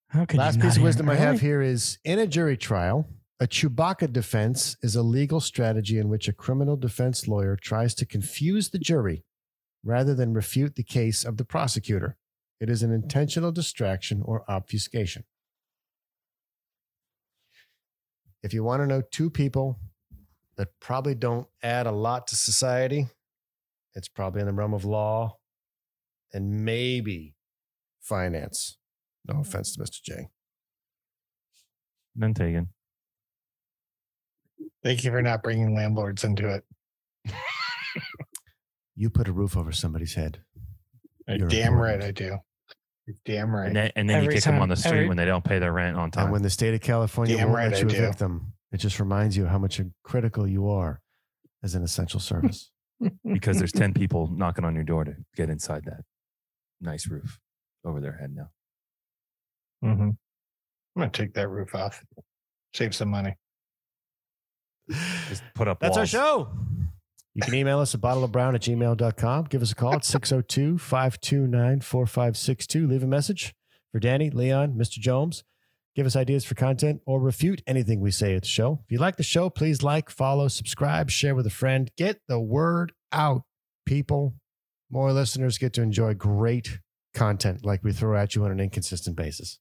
[0.09, 2.57] How could Last you piece of hear- wisdom I have here is in a jury
[2.57, 3.07] trial,
[3.39, 8.05] A Chewbacca defense is a legal strategy in which a criminal defense lawyer tries to
[8.05, 9.23] confuse the jury
[9.83, 12.15] rather than refute the case of the prosecutor.
[12.63, 15.25] It is an intentional distraction or obfuscation.
[18.41, 19.81] If you want to know two people
[20.55, 23.07] that probably don't add a lot to society,
[23.95, 25.39] it's probably in the realm of law
[26.31, 27.35] and maybe
[27.99, 28.77] finance.
[29.27, 30.01] No offense to Mr.
[30.01, 30.29] J.
[32.15, 32.69] None taken.
[34.81, 36.63] Thank you for not bringing landlords into it.
[38.95, 40.39] You put a roof over somebody's head.
[41.27, 42.01] You're damn right.
[42.01, 42.37] I do.
[43.05, 43.67] You're damn right.
[43.67, 45.43] And then, and then you Every kick them on the street every- when they don't
[45.43, 46.25] pay their rent on time.
[46.25, 47.97] And when the state of California Damn won't right let you do.
[47.97, 51.01] evict them, it just reminds you how much critical you are
[51.63, 52.71] as an essential service.
[53.33, 56.01] because there's 10 people knocking on your door to get inside that
[56.79, 57.39] nice roof
[57.83, 58.49] over their head now.
[59.83, 60.01] Mm-hmm.
[60.11, 60.17] I'm
[60.97, 62.03] gonna take that roof off.
[62.73, 63.35] Save some money.
[65.29, 66.49] Just put up That's our show.
[67.35, 69.45] You can email us at bottleofbrown at gmail.com.
[69.45, 72.87] Give us a call at 602 529 4562.
[72.87, 73.55] Leave a message
[73.91, 74.99] for Danny, Leon, Mr.
[74.99, 75.43] Jones.
[75.95, 78.79] Give us ideas for content or refute anything we say at the show.
[78.83, 81.91] If you like the show, please like, follow, subscribe, share with a friend.
[81.97, 83.43] Get the word out,
[83.85, 84.35] people.
[84.89, 86.79] More listeners get to enjoy great
[87.13, 89.59] content like we throw at you on an inconsistent basis.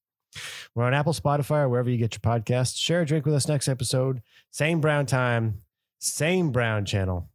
[0.75, 2.79] We're on Apple, Spotify, or wherever you get your podcasts.
[2.79, 4.23] Share a drink with us next episode.
[4.51, 5.59] Same brown time,
[5.99, 7.29] same brown channel.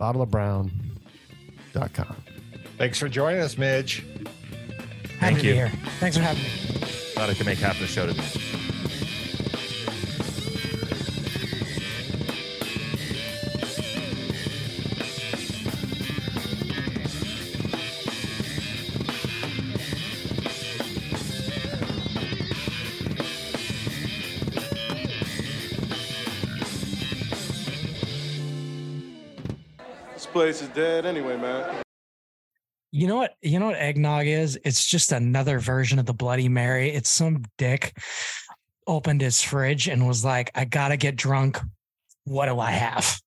[0.00, 2.16] Bottleofbrown.com.
[2.78, 4.04] Thanks for joining us, Midge.
[5.18, 5.52] Happy Thank you.
[5.52, 5.70] here.
[5.98, 6.48] Thanks for having me.
[6.48, 8.24] Thought I could make half the show today.
[30.40, 31.82] Place is dead anyway, man.
[32.92, 33.34] You know what?
[33.42, 34.58] You know what eggnog is?
[34.64, 36.88] It's just another version of the Bloody Mary.
[36.92, 37.94] It's some dick
[38.86, 41.58] opened his fridge and was like, "I gotta get drunk.
[42.24, 43.20] What do I have?"